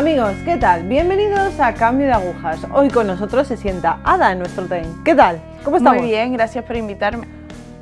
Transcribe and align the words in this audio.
Amigos, 0.00 0.32
¿qué 0.46 0.56
tal? 0.56 0.84
Bienvenidos 0.84 1.60
a 1.60 1.74
Cambio 1.74 2.06
de 2.06 2.14
Agujas. 2.14 2.66
Hoy 2.72 2.88
con 2.88 3.06
nosotros 3.06 3.46
se 3.46 3.58
sienta 3.58 3.98
Ada 4.02 4.32
en 4.32 4.38
nuestro 4.38 4.64
tren. 4.64 4.86
¿Qué 5.04 5.14
tal? 5.14 5.42
¿Cómo 5.62 5.76
estamos? 5.76 6.00
Muy 6.00 6.10
bien, 6.10 6.32
gracias 6.32 6.64
por 6.64 6.74
invitarme. 6.76 7.28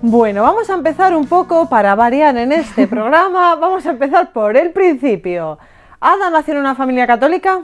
Bueno, 0.02 0.42
vamos 0.42 0.68
a 0.68 0.74
empezar 0.74 1.14
un 1.14 1.28
poco 1.28 1.68
para 1.68 1.94
variar 1.94 2.36
en 2.36 2.50
este 2.50 2.88
programa. 2.88 3.54
Vamos 3.54 3.86
a 3.86 3.90
empezar 3.90 4.32
por 4.32 4.56
el 4.56 4.72
principio. 4.72 5.60
¿Ada 6.00 6.28
nació 6.30 6.54
en 6.54 6.60
una 6.60 6.74
familia 6.74 7.06
católica? 7.06 7.60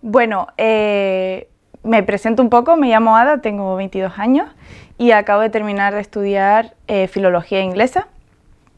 Bueno, 0.00 0.46
eh, 0.56 1.50
me 1.82 2.02
presento 2.02 2.42
un 2.42 2.48
poco, 2.48 2.78
me 2.78 2.88
llamo 2.88 3.14
Ada, 3.14 3.42
tengo 3.42 3.76
22 3.76 4.18
años 4.18 4.48
y 4.96 5.10
acabo 5.10 5.42
de 5.42 5.50
terminar 5.50 5.92
de 5.92 6.00
estudiar 6.00 6.76
eh, 6.86 7.08
filología 7.08 7.60
inglesa. 7.60 8.08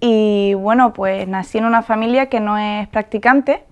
Y 0.00 0.54
bueno, 0.54 0.92
pues 0.92 1.28
nací 1.28 1.58
en 1.58 1.66
una 1.66 1.82
familia 1.82 2.26
que 2.26 2.40
no 2.40 2.58
es 2.58 2.88
practicante 2.88 3.62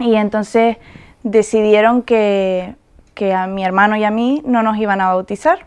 y 0.00 0.16
entonces 0.16 0.78
decidieron 1.22 2.02
que, 2.02 2.74
que 3.14 3.32
a 3.34 3.46
mi 3.46 3.64
hermano 3.64 3.96
y 3.96 4.04
a 4.04 4.10
mí 4.10 4.42
no 4.44 4.62
nos 4.62 4.78
iban 4.78 5.00
a 5.00 5.08
bautizar. 5.08 5.66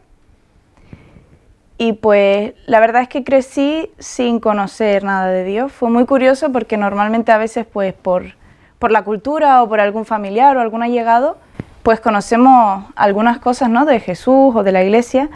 Y 1.77 1.93
pues 1.93 2.53
la 2.65 2.79
verdad 2.79 3.03
es 3.03 3.07
que 3.07 3.23
crecí 3.23 3.89
sin 3.99 4.39
conocer 4.39 5.03
nada 5.03 5.27
de 5.27 5.43
Dios. 5.43 5.71
Fue 5.71 5.89
muy 5.89 6.05
curioso 6.05 6.51
porque 6.51 6.77
normalmente 6.77 7.31
a 7.31 7.37
veces 7.37 7.65
pues 7.65 7.93
por, 7.93 8.35
por 8.79 8.91
la 8.91 9.03
cultura 9.03 9.63
o 9.63 9.69
por 9.69 9.79
algún 9.79 10.05
familiar 10.05 10.55
o 10.57 10.61
algún 10.61 10.83
allegado 10.83 11.37
pues 11.83 11.99
conocemos 11.99 12.85
algunas 12.95 13.39
cosas 13.39 13.69
¿no? 13.69 13.85
de 13.85 13.99
Jesús 13.99 14.55
o 14.55 14.63
de 14.63 14.71
la 14.71 14.83
iglesia, 14.83 15.29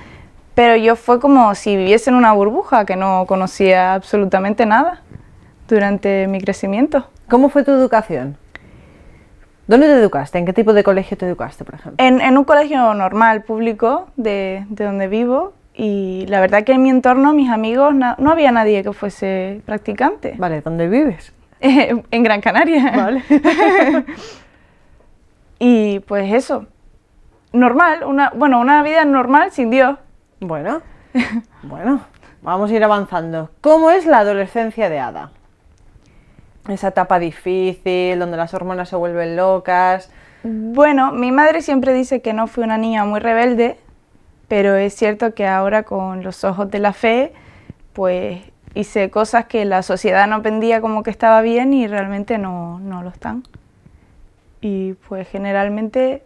pero 0.56 0.78
yo 0.78 0.95
fue 0.95 1.20
como 1.20 1.54
si 1.54 1.76
viviese 1.76 2.09
en 2.09 2.16
una 2.16 2.32
burbuja 2.32 2.86
que 2.86 2.95
no 2.95 3.26
conocía 3.28 3.94
absolutamente 3.94 4.66
nada 4.66 5.02
durante 5.67 6.28
mi 6.28 6.39
crecimiento. 6.39 7.08
¿Cómo 7.30 7.50
fue 7.50 7.64
tu 7.64 7.72
educación? 7.72 8.38
¿Dónde 9.68 9.88
te 9.88 9.94
educaste? 9.94 10.38
¿En 10.38 10.46
qué 10.46 10.54
tipo 10.54 10.73
de 10.73 10.84
colegio 10.84 11.18
te 11.18 11.26
educaste, 11.26 11.66
por 11.66 11.76
ejemplo? 11.76 12.04
En, 12.04 12.22
en 12.22 12.38
un 12.38 12.46
colegio 12.46 12.94
normal, 12.94 13.44
público, 13.44 14.08
de, 14.16 14.66
de, 14.70 14.86
donde 14.86 15.08
vivo. 15.08 15.54
Y 15.76 16.26
la 16.28 16.40
verdad 16.40 16.64
que 16.64 16.72
en 16.72 16.82
mi 16.82 16.90
entorno, 16.90 17.34
mis 17.34 17.50
amigos, 17.50 17.94
no, 17.94 18.16
no 18.18 18.32
había 18.32 18.52
nadie 18.52 18.82
que 18.82 18.94
fuese 18.94 19.62
practicante. 19.66 20.36
Vale, 20.38 20.62
¿dónde 20.62 20.88
vives? 20.88 21.34
en 21.60 22.23
Gran 22.23 22.42
Canaria. 22.42 22.94
Vale. 22.95 23.23
y 25.60 26.00
pues 26.00 26.34
eso, 26.34 26.66
normal, 27.52 28.04
una, 28.06 28.32
bueno, 28.36 28.60
una 28.60 28.84
vida 28.84 29.06
normal 29.06 29.52
sin 29.52 29.70
Dios. 29.70 29.98
Bueno, 30.40 30.82
bueno, 31.64 32.02
vamos 32.42 32.72
a 32.72 32.73
ir 32.73 32.84
avanzando. 32.84 33.50
¿Cómo 33.62 33.92
es 33.92 34.06
la 34.06 34.20
adolescencia 34.20 34.90
de 34.90 35.00
Ada? 35.00 35.32
Esa 36.68 36.90
etapa 36.90 37.20
difícil, 37.20 38.20
donde 38.20 38.38
las 38.38 38.54
hormonas 38.54 38.90
se 38.90 38.96
vuelven 38.96 39.36
locas. 39.36 40.10
Bueno, 40.44 41.12
mi 41.12 41.32
madre 41.32 41.62
siempre 41.62 41.94
dice 41.94 42.22
que 42.22 42.34
no 42.34 42.48
fui 42.48 42.64
una 42.64 42.78
niña 42.78 43.06
muy 43.06 43.20
rebelde, 43.20 43.78
pero 44.48 44.76
es 44.76 44.94
cierto 44.94 45.34
que 45.34 45.48
ahora 45.48 45.84
con 45.84 46.23
los 46.23 46.44
ojos 46.44 46.70
de 46.70 46.80
la 46.80 46.94
fe, 46.94 47.34
pues 47.94 48.42
hice 48.73 49.10
cosas 49.10 49.45
que 49.45 49.66
la 49.66 49.82
sociedad 49.82 50.28
no 50.28 50.42
pendía 50.42 50.82
como 50.82 51.04
que 51.04 51.10
estaba 51.10 51.42
bien 51.42 51.73
y 51.73 51.88
realmente 51.88 52.38
no, 52.38 52.80
no 52.80 53.02
lo 53.02 53.10
están. 53.10 53.44
Y 54.62 54.94
pues 55.08 55.28
generalmente 55.28 56.23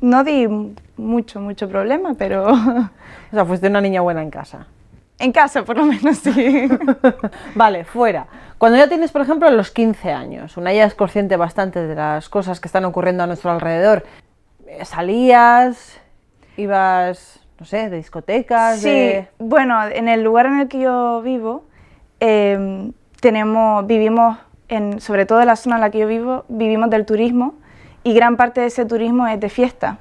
no 0.00 0.22
di 0.24 0.46
mucho, 0.96 1.40
mucho 1.40 1.68
problema, 1.68 2.14
pero... 2.14 2.52
O 3.32 3.36
sea, 3.36 3.44
fuiste 3.44 3.66
una 3.66 3.80
niña 3.80 4.00
buena 4.00 4.22
en 4.22 4.30
casa. 4.30 4.68
En 5.18 5.32
casa, 5.32 5.64
por 5.64 5.76
lo 5.76 5.86
menos, 5.86 6.18
sí. 6.18 6.68
vale, 7.54 7.84
fuera. 7.84 8.26
Cuando 8.58 8.78
ya 8.78 8.88
tienes, 8.88 9.12
por 9.12 9.22
ejemplo, 9.22 9.50
los 9.50 9.70
15 9.70 10.12
años, 10.12 10.56
una 10.56 10.72
ya 10.72 10.84
es 10.84 10.94
consciente 10.94 11.36
bastante 11.36 11.86
de 11.86 11.94
las 11.94 12.28
cosas 12.28 12.60
que 12.60 12.68
están 12.68 12.84
ocurriendo 12.84 13.22
a 13.22 13.26
nuestro 13.26 13.50
alrededor, 13.50 14.04
¿salías? 14.82 16.00
¿Ibas, 16.56 17.40
no 17.58 17.66
sé, 17.66 17.90
de 17.90 17.96
discotecas? 17.96 18.80
Sí, 18.80 18.88
de... 18.88 19.28
bueno, 19.38 19.86
en 19.86 20.08
el 20.08 20.22
lugar 20.22 20.46
en 20.46 20.60
el 20.60 20.68
que 20.68 20.80
yo 20.80 21.22
vivo, 21.22 21.64
eh, 22.20 22.90
tenemos, 23.20 23.86
vivimos, 23.86 24.38
en, 24.68 25.00
sobre 25.00 25.26
todo 25.26 25.40
en 25.40 25.46
la 25.46 25.56
zona 25.56 25.76
en 25.76 25.80
la 25.80 25.90
que 25.90 25.98
yo 25.98 26.06
vivo, 26.06 26.44
vivimos 26.48 26.90
del 26.90 27.06
turismo 27.06 27.54
y 28.02 28.14
gran 28.14 28.36
parte 28.36 28.60
de 28.60 28.66
ese 28.68 28.84
turismo 28.84 29.26
es 29.26 29.40
de 29.40 29.48
fiesta. 29.48 29.98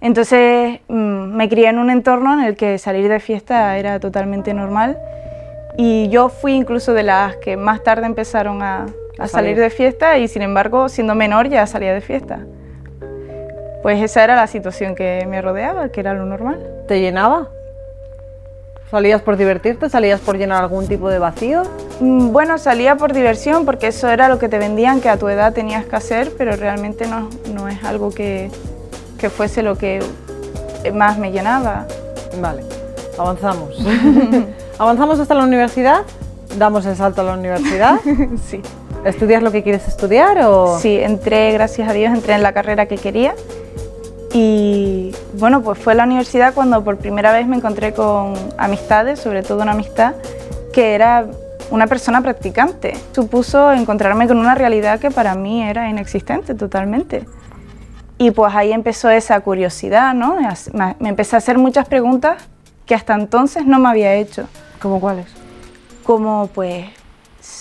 Entonces 0.00 0.80
mmm, 0.88 1.34
me 1.36 1.48
crié 1.48 1.68
en 1.68 1.78
un 1.78 1.90
entorno 1.90 2.32
en 2.34 2.40
el 2.40 2.56
que 2.56 2.78
salir 2.78 3.08
de 3.08 3.20
fiesta 3.20 3.76
era 3.76 4.00
totalmente 4.00 4.54
normal 4.54 4.98
y 5.76 6.08
yo 6.08 6.28
fui 6.28 6.52
incluso 6.52 6.92
de 6.94 7.02
las 7.02 7.36
que 7.36 7.56
más 7.56 7.82
tarde 7.82 8.06
empezaron 8.06 8.62
a, 8.62 8.86
a 9.18 9.28
salir 9.28 9.58
de 9.58 9.70
fiesta 9.70 10.18
y 10.18 10.28
sin 10.28 10.42
embargo 10.42 10.88
siendo 10.88 11.14
menor 11.14 11.48
ya 11.48 11.66
salía 11.66 11.92
de 11.92 12.00
fiesta. 12.00 12.40
Pues 13.82 14.02
esa 14.02 14.24
era 14.24 14.36
la 14.36 14.46
situación 14.46 14.94
que 14.94 15.26
me 15.28 15.40
rodeaba, 15.40 15.88
que 15.88 16.00
era 16.00 16.12
lo 16.12 16.26
normal. 16.26 16.58
¿Te 16.86 17.00
llenaba? 17.00 17.48
¿Salías 18.90 19.22
por 19.22 19.36
divertirte? 19.36 19.88
¿Salías 19.88 20.20
por 20.20 20.36
llenar 20.36 20.62
algún 20.62 20.86
tipo 20.88 21.08
de 21.08 21.18
vacío? 21.18 21.62
Mm, 22.00 22.30
Bueno, 22.32 22.58
salía 22.58 22.96
por 22.96 23.12
diversión 23.12 23.64
porque 23.64 23.86
eso 23.86 24.08
era 24.08 24.28
lo 24.28 24.38
que 24.38 24.48
te 24.48 24.58
vendían 24.58 25.00
que 25.00 25.08
a 25.08 25.16
tu 25.16 25.28
edad 25.28 25.52
tenías 25.54 25.84
que 25.86 25.96
hacer, 25.96 26.32
pero 26.36 26.56
realmente 26.56 27.06
no, 27.06 27.30
no 27.54 27.68
es 27.68 27.82
algo 27.84 28.10
que, 28.10 28.50
que 29.20 29.30
fuese 29.30 29.62
lo 29.62 29.76
que 29.76 30.00
más 30.94 31.18
me 31.18 31.30
llenaba. 31.30 31.86
Vale, 32.40 32.62
avanzamos. 33.18 33.78
¿Avanzamos 34.78 35.20
hasta 35.20 35.34
la 35.34 35.44
universidad? 35.44 36.02
¿Damos 36.56 36.86
el 36.86 36.96
salto 36.96 37.20
a 37.20 37.24
la 37.24 37.34
universidad? 37.34 38.00
sí. 38.48 38.62
¿Estudias 39.04 39.42
lo 39.42 39.52
que 39.52 39.62
quieres 39.62 39.86
estudiar 39.86 40.38
o...? 40.44 40.78
Sí, 40.78 40.96
entré, 40.98 41.52
gracias 41.52 41.88
a 41.88 41.92
Dios, 41.92 42.12
entré 42.12 42.34
en 42.34 42.42
la 42.42 42.52
carrera 42.52 42.86
que 42.86 42.96
quería. 42.96 43.34
Y 44.32 45.14
bueno, 45.34 45.62
pues 45.62 45.78
fue 45.78 45.92
a 45.92 45.96
la 45.96 46.04
universidad 46.04 46.54
cuando 46.54 46.82
por 46.82 46.96
primera 46.96 47.32
vez 47.32 47.46
me 47.46 47.56
encontré 47.56 47.92
con 47.92 48.34
amistades, 48.58 49.20
sobre 49.20 49.42
todo 49.42 49.62
una 49.62 49.72
amistad 49.72 50.14
que 50.72 50.94
era 50.94 51.26
una 51.70 51.86
persona 51.86 52.20
practicante. 52.22 52.94
Supuso 53.12 53.72
encontrarme 53.72 54.28
con 54.28 54.38
una 54.38 54.54
realidad 54.54 54.98
que 54.98 55.10
para 55.10 55.34
mí 55.34 55.62
era 55.62 55.88
inexistente 55.88 56.54
totalmente. 56.54 57.26
Y 58.22 58.32
pues 58.32 58.54
ahí 58.54 58.70
empezó 58.70 59.08
esa 59.08 59.40
curiosidad, 59.40 60.12
¿no? 60.12 60.36
Me 60.98 61.08
empecé 61.08 61.36
a 61.36 61.38
hacer 61.38 61.56
muchas 61.56 61.88
preguntas 61.88 62.36
que 62.84 62.94
hasta 62.94 63.14
entonces 63.14 63.64
no 63.64 63.78
me 63.78 63.88
había 63.88 64.12
hecho. 64.12 64.44
¿Cómo 64.78 65.00
cuáles? 65.00 65.24
Como 66.04 66.50
pues, 66.54 66.84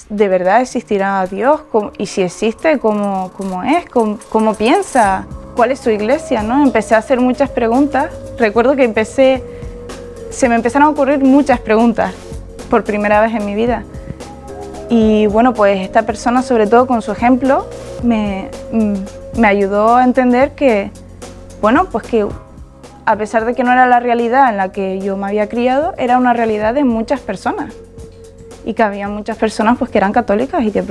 ¿de 0.10 0.28
verdad 0.28 0.60
existirá 0.60 1.26
Dios? 1.28 1.62
Y 1.98 2.08
si 2.08 2.24
existe, 2.24 2.78
¿cómo, 2.78 3.32
cómo 3.38 3.64
es? 3.64 3.90
¿Cómo, 3.90 4.20
¿Cómo 4.28 4.54
piensa? 4.54 5.26
¿Cuál 5.56 5.72
es 5.72 5.80
su 5.80 5.92
iglesia? 5.92 6.44
¿no? 6.44 6.62
Empecé 6.62 6.94
a 6.94 6.98
hacer 6.98 7.22
muchas 7.22 7.50
preguntas. 7.50 8.12
Recuerdo 8.38 8.76
que 8.76 8.84
empecé, 8.84 9.42
se 10.30 10.50
me 10.50 10.56
empezaron 10.56 10.90
a 10.90 10.92
ocurrir 10.92 11.24
muchas 11.24 11.62
preguntas 11.62 12.14
por 12.70 12.84
primera 12.84 13.22
vez 13.22 13.34
en 13.34 13.46
mi 13.46 13.56
vida. 13.56 13.86
Y 14.90 15.26
bueno, 15.28 15.54
pues 15.54 15.80
esta 15.80 16.02
persona, 16.02 16.42
sobre 16.42 16.68
todo 16.68 16.86
con 16.86 17.02
su 17.02 17.14
ejemplo, 17.14 17.66
me, 18.04 18.50
me 19.38 19.48
ayudó 19.48 19.96
a 19.96 20.04
entender 20.04 20.52
que, 20.52 20.92
bueno, 21.62 21.86
pues 21.86 22.06
que 22.06 22.28
a 23.06 23.16
pesar 23.16 23.46
de 23.46 23.56
que 23.56 23.64
no 23.64 23.72
era 23.72 23.88
la 23.88 24.00
realidad 24.00 24.50
en 24.50 24.58
la 24.58 24.72
que 24.72 25.00
yo 25.00 25.18
me 25.18 25.28
había 25.28 25.50
criado, 25.50 25.94
era 25.98 26.18
una 26.18 26.34
realidad 26.34 26.74
de 26.74 26.84
muchas 26.84 27.20
personas. 27.20 27.74
Y 28.66 28.74
que 28.74 28.84
había 28.84 29.08
muchas 29.08 29.38
personas 29.38 29.78
pues, 29.80 29.90
que 29.90 29.98
eran 29.98 30.12
católicas 30.12 30.62
y 30.64 30.72
que, 30.72 30.84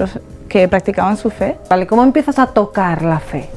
que 0.48 0.66
practicaban 0.66 1.16
su 1.16 1.30
fe. 1.30 1.58
Vale, 1.70 1.86
¿cómo 1.86 2.02
empiezas 2.02 2.38
a 2.38 2.48
tocar 2.48 3.02
la 3.02 3.20
fe? 3.20 3.48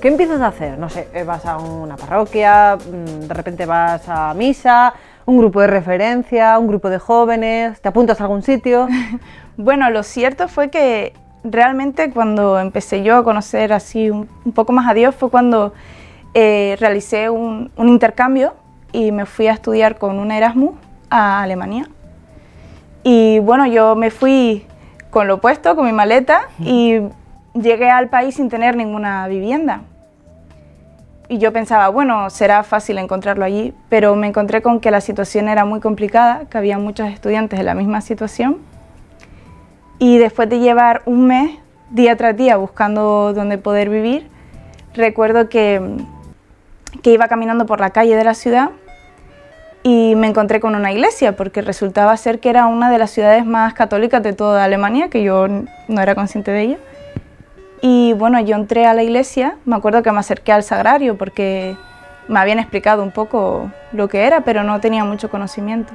¿Qué 0.00 0.08
empiezas 0.08 0.40
a 0.40 0.48
hacer? 0.48 0.78
No 0.78 0.88
sé, 0.88 1.08
vas 1.26 1.46
a 1.46 1.58
una 1.58 1.96
parroquia, 1.96 2.76
de 2.76 3.34
repente 3.34 3.66
vas 3.66 4.08
a 4.08 4.34
misa, 4.34 4.94
un 5.26 5.38
grupo 5.38 5.60
de 5.60 5.66
referencia, 5.66 6.58
un 6.58 6.68
grupo 6.68 6.88
de 6.90 6.98
jóvenes, 6.98 7.80
¿te 7.80 7.88
apuntas 7.88 8.20
a 8.20 8.24
algún 8.24 8.42
sitio? 8.42 8.88
bueno, 9.56 9.90
lo 9.90 10.02
cierto 10.02 10.48
fue 10.48 10.70
que 10.70 11.12
realmente 11.44 12.10
cuando 12.10 12.58
empecé 12.58 13.02
yo 13.02 13.16
a 13.16 13.24
conocer 13.24 13.72
así 13.72 14.10
un, 14.10 14.28
un 14.44 14.52
poco 14.52 14.72
más 14.72 14.88
a 14.88 14.94
Dios 14.94 15.14
fue 15.14 15.30
cuando 15.30 15.72
eh, 16.34 16.76
realicé 16.78 17.30
un, 17.30 17.70
un, 17.76 17.88
intercambio 17.88 18.54
y 18.92 19.12
me 19.12 19.26
fui 19.26 19.48
a 19.48 19.52
estudiar 19.52 19.98
con 19.98 20.18
un 20.18 20.30
Erasmus 20.30 20.74
a 21.08 21.42
Alemania. 21.42 21.88
Y 23.02 23.38
bueno, 23.40 23.66
yo 23.66 23.96
me 23.96 24.10
fui 24.10 24.66
con 25.10 25.26
lo 25.26 25.34
opuesto, 25.34 25.74
con 25.74 25.86
mi 25.86 25.92
maleta, 25.92 26.42
y 26.60 27.00
llegué 27.54 27.90
al 27.90 28.08
país 28.08 28.36
sin 28.36 28.48
tener 28.48 28.76
ninguna 28.76 29.26
vivienda. 29.26 29.82
Y 31.28 31.38
yo 31.38 31.52
pensaba, 31.52 31.88
bueno, 31.88 32.28
será 32.30 32.62
fácil 32.62 32.98
encontrarlo 32.98 33.44
allí, 33.44 33.72
pero 33.88 34.16
me 34.16 34.26
encontré 34.26 34.62
con 34.62 34.80
que 34.80 34.90
la 34.90 35.00
situación 35.00 35.48
era 35.48 35.64
muy 35.64 35.80
complicada, 35.80 36.46
que 36.50 36.58
había 36.58 36.78
muchos 36.78 37.08
estudiantes 37.08 37.60
en 37.60 37.66
la 37.66 37.74
misma 37.74 38.00
situación. 38.00 38.58
Y 40.00 40.16
después 40.16 40.48
de 40.48 40.60
llevar 40.60 41.02
un 41.04 41.26
mes, 41.26 41.58
día 41.90 42.16
tras 42.16 42.34
día, 42.34 42.56
buscando 42.56 43.34
dónde 43.34 43.58
poder 43.58 43.90
vivir, 43.90 44.28
recuerdo 44.94 45.50
que, 45.50 45.98
que 47.02 47.12
iba 47.12 47.28
caminando 47.28 47.66
por 47.66 47.80
la 47.80 47.90
calle 47.90 48.16
de 48.16 48.24
la 48.24 48.32
ciudad 48.32 48.70
y 49.82 50.14
me 50.16 50.26
encontré 50.26 50.58
con 50.58 50.74
una 50.74 50.90
iglesia, 50.90 51.36
porque 51.36 51.60
resultaba 51.60 52.16
ser 52.16 52.40
que 52.40 52.48
era 52.48 52.64
una 52.64 52.90
de 52.90 52.96
las 52.96 53.10
ciudades 53.10 53.44
más 53.44 53.74
católicas 53.74 54.22
de 54.22 54.32
toda 54.32 54.64
Alemania, 54.64 55.10
que 55.10 55.22
yo 55.22 55.46
no 55.48 56.00
era 56.00 56.14
consciente 56.14 56.50
de 56.50 56.62
ello. 56.62 56.76
Y 57.82 58.14
bueno, 58.14 58.40
yo 58.40 58.56
entré 58.56 58.86
a 58.86 58.94
la 58.94 59.02
iglesia, 59.02 59.56
me 59.66 59.76
acuerdo 59.76 60.02
que 60.02 60.12
me 60.12 60.20
acerqué 60.20 60.52
al 60.52 60.62
sagrario 60.62 61.18
porque 61.18 61.76
me 62.26 62.38
habían 62.38 62.58
explicado 62.58 63.02
un 63.02 63.10
poco 63.10 63.70
lo 63.92 64.08
que 64.08 64.24
era, 64.24 64.42
pero 64.42 64.64
no 64.64 64.80
tenía 64.80 65.04
mucho 65.04 65.28
conocimiento. 65.28 65.92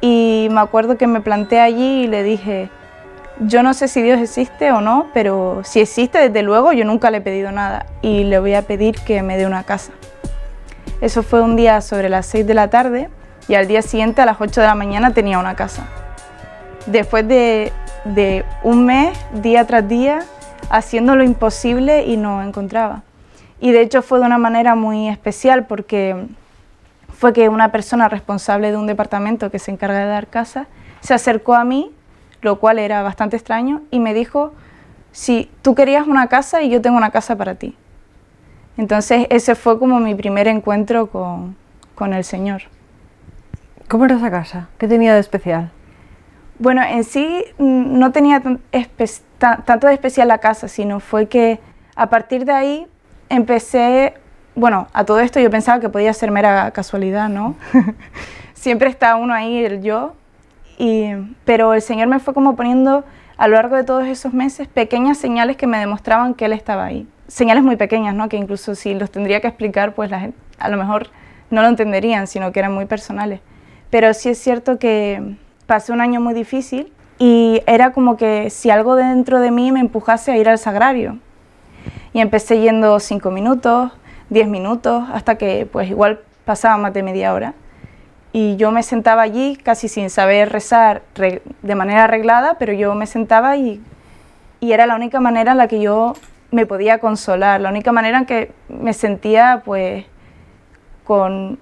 Y 0.00 0.48
me 0.50 0.60
acuerdo 0.60 0.96
que 0.96 1.06
me 1.06 1.20
planté 1.20 1.60
allí 1.60 2.04
y 2.04 2.06
le 2.06 2.22
dije, 2.22 2.70
yo 3.40 3.62
no 3.62 3.74
sé 3.74 3.88
si 3.88 4.02
Dios 4.02 4.20
existe 4.20 4.72
o 4.72 4.80
no, 4.80 5.06
pero 5.12 5.60
si 5.64 5.80
existe, 5.80 6.18
desde 6.18 6.42
luego, 6.42 6.72
yo 6.72 6.84
nunca 6.84 7.10
le 7.10 7.18
he 7.18 7.20
pedido 7.20 7.52
nada 7.52 7.86
y 8.02 8.24
le 8.24 8.38
voy 8.38 8.54
a 8.54 8.62
pedir 8.62 8.96
que 9.00 9.22
me 9.22 9.36
dé 9.36 9.46
una 9.46 9.64
casa. 9.64 9.92
Eso 11.00 11.22
fue 11.22 11.42
un 11.42 11.56
día 11.56 11.80
sobre 11.80 12.08
las 12.08 12.26
6 12.26 12.46
de 12.46 12.54
la 12.54 12.68
tarde 12.68 13.10
y 13.48 13.54
al 13.54 13.66
día 13.66 13.82
siguiente 13.82 14.22
a 14.22 14.26
las 14.26 14.40
8 14.40 14.60
de 14.60 14.66
la 14.66 14.74
mañana 14.74 15.12
tenía 15.12 15.38
una 15.38 15.54
casa. 15.54 15.86
Después 16.86 17.28
de, 17.28 17.72
de 18.04 18.44
un 18.62 18.86
mes, 18.86 19.18
día 19.34 19.66
tras 19.66 19.86
día, 19.86 20.20
haciendo 20.70 21.16
lo 21.16 21.24
imposible 21.24 22.06
y 22.06 22.16
no 22.16 22.42
encontraba. 22.42 23.02
Y 23.60 23.72
de 23.72 23.82
hecho 23.82 24.02
fue 24.02 24.20
de 24.20 24.26
una 24.26 24.38
manera 24.38 24.74
muy 24.74 25.08
especial 25.08 25.66
porque 25.66 26.26
fue 27.12 27.32
que 27.32 27.48
una 27.48 27.72
persona 27.72 28.08
responsable 28.08 28.70
de 28.70 28.76
un 28.76 28.86
departamento 28.86 29.50
que 29.50 29.58
se 29.58 29.70
encarga 29.70 29.98
de 29.98 30.06
dar 30.06 30.26
casa 30.26 30.66
se 31.00 31.14
acercó 31.14 31.54
a 31.54 31.64
mí, 31.64 31.92
lo 32.42 32.58
cual 32.58 32.78
era 32.78 33.02
bastante 33.02 33.36
extraño, 33.36 33.82
y 33.90 34.00
me 34.00 34.14
dijo, 34.14 34.52
si 35.12 35.50
tú 35.62 35.74
querías 35.74 36.06
una 36.06 36.28
casa 36.28 36.62
y 36.62 36.70
yo 36.70 36.82
tengo 36.82 36.96
una 36.96 37.10
casa 37.10 37.36
para 37.36 37.54
ti. 37.54 37.76
Entonces 38.76 39.26
ese 39.30 39.54
fue 39.54 39.78
como 39.78 39.98
mi 40.00 40.14
primer 40.14 40.46
encuentro 40.48 41.06
con, 41.06 41.56
con 41.94 42.12
el 42.12 42.24
Señor. 42.24 42.62
¿Cómo 43.88 44.04
era 44.04 44.16
esa 44.16 44.30
casa? 44.30 44.68
¿Qué 44.78 44.88
tenía 44.88 45.14
de 45.14 45.20
especial? 45.20 45.70
Bueno, 46.58 46.82
en 46.82 47.04
sí 47.04 47.44
mm, 47.58 47.98
no 47.98 48.12
tenía 48.12 48.42
tanto 49.40 49.86
de 49.86 49.94
especial 49.94 50.28
la 50.28 50.38
casa, 50.38 50.68
sino 50.68 51.00
fue 51.00 51.28
que 51.28 51.60
a 51.94 52.08
partir 52.08 52.44
de 52.44 52.52
ahí 52.52 52.86
empecé, 53.28 54.14
bueno, 54.54 54.88
a 54.92 55.04
todo 55.04 55.20
esto 55.20 55.40
yo 55.40 55.50
pensaba 55.50 55.80
que 55.80 55.88
podía 55.88 56.12
ser 56.12 56.30
mera 56.30 56.70
casualidad, 56.72 57.28
¿no? 57.28 57.56
Siempre 58.54 58.88
está 58.88 59.16
uno 59.16 59.34
ahí, 59.34 59.64
el 59.64 59.82
yo, 59.82 60.14
pero 61.44 61.74
el 61.74 61.82
Señor 61.82 62.08
me 62.08 62.18
fue 62.18 62.34
como 62.34 62.56
poniendo 62.56 63.04
a 63.36 63.48
lo 63.48 63.54
largo 63.54 63.76
de 63.76 63.84
todos 63.84 64.06
esos 64.06 64.32
meses 64.32 64.68
pequeñas 64.68 65.18
señales 65.18 65.56
que 65.56 65.66
me 65.66 65.78
demostraban 65.78 66.34
que 66.34 66.46
Él 66.46 66.52
estaba 66.52 66.84
ahí. 66.84 67.06
Señales 67.28 67.64
muy 67.64 67.76
pequeñas, 67.76 68.14
¿no? 68.14 68.28
Que 68.28 68.36
incluso 68.36 68.74
si 68.74 68.94
los 68.94 69.10
tendría 69.10 69.40
que 69.40 69.48
explicar, 69.48 69.94
pues 69.94 70.10
a 70.12 70.68
lo 70.68 70.76
mejor 70.76 71.08
no 71.50 71.62
lo 71.62 71.68
entenderían, 71.68 72.26
sino 72.26 72.52
que 72.52 72.60
eran 72.60 72.72
muy 72.72 72.86
personales. 72.86 73.40
Pero 73.90 74.12
sí 74.14 74.30
es 74.30 74.38
cierto 74.38 74.78
que 74.78 75.36
pasé 75.66 75.92
un 75.92 76.00
año 76.00 76.20
muy 76.20 76.34
difícil 76.34 76.92
y 77.18 77.62
era 77.66 77.92
como 77.92 78.16
que 78.16 78.50
si 78.50 78.70
algo 78.70 78.94
dentro 78.94 79.40
de 79.40 79.50
mí 79.50 79.72
me 79.72 79.80
empujase 79.80 80.32
a 80.32 80.36
ir 80.36 80.48
al 80.48 80.58
sagrario. 80.58 81.18
Y 82.12 82.20
empecé 82.20 82.60
yendo 82.60 82.98
cinco 83.00 83.30
minutos, 83.30 83.92
diez 84.30 84.48
minutos, 84.48 85.04
hasta 85.12 85.36
que 85.36 85.68
pues 85.70 85.90
igual 85.90 86.20
pasaba 86.44 86.76
más 86.76 86.94
de 86.94 87.02
media 87.02 87.32
hora. 87.34 87.54
Y 88.38 88.56
yo 88.56 88.70
me 88.70 88.82
sentaba 88.82 89.22
allí 89.22 89.56
casi 89.56 89.88
sin 89.88 90.10
saber 90.10 90.52
rezar 90.52 91.00
de 91.14 91.74
manera 91.74 92.04
arreglada, 92.04 92.56
pero 92.58 92.74
yo 92.74 92.94
me 92.94 93.06
sentaba 93.06 93.56
y, 93.56 93.80
y 94.60 94.72
era 94.72 94.84
la 94.84 94.94
única 94.94 95.20
manera 95.20 95.52
en 95.52 95.56
la 95.56 95.68
que 95.68 95.80
yo 95.80 96.12
me 96.50 96.66
podía 96.66 96.98
consolar, 96.98 97.62
la 97.62 97.70
única 97.70 97.92
manera 97.92 98.18
en 98.18 98.26
que 98.26 98.52
me 98.68 98.92
sentía 98.92 99.62
pues 99.64 100.04
con, 101.04 101.58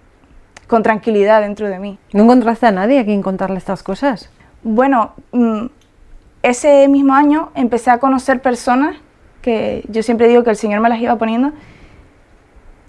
con 0.66 0.82
tranquilidad 0.82 1.42
dentro 1.42 1.68
de 1.68 1.78
mí. 1.78 1.96
¿No 2.12 2.24
encontraste 2.24 2.66
a 2.66 2.72
nadie 2.72 2.98
a 2.98 3.04
quien 3.04 3.22
contarle 3.22 3.58
estas 3.58 3.84
cosas? 3.84 4.28
Bueno, 4.64 5.12
mm, 5.30 5.66
ese 6.42 6.88
mismo 6.88 7.14
año 7.14 7.52
empecé 7.54 7.92
a 7.92 7.98
conocer 7.98 8.42
personas 8.42 8.96
que 9.42 9.84
yo 9.88 10.02
siempre 10.02 10.26
digo 10.26 10.42
que 10.42 10.50
el 10.50 10.56
Señor 10.56 10.80
me 10.80 10.88
las 10.88 10.98
iba 10.98 11.14
poniendo, 11.14 11.52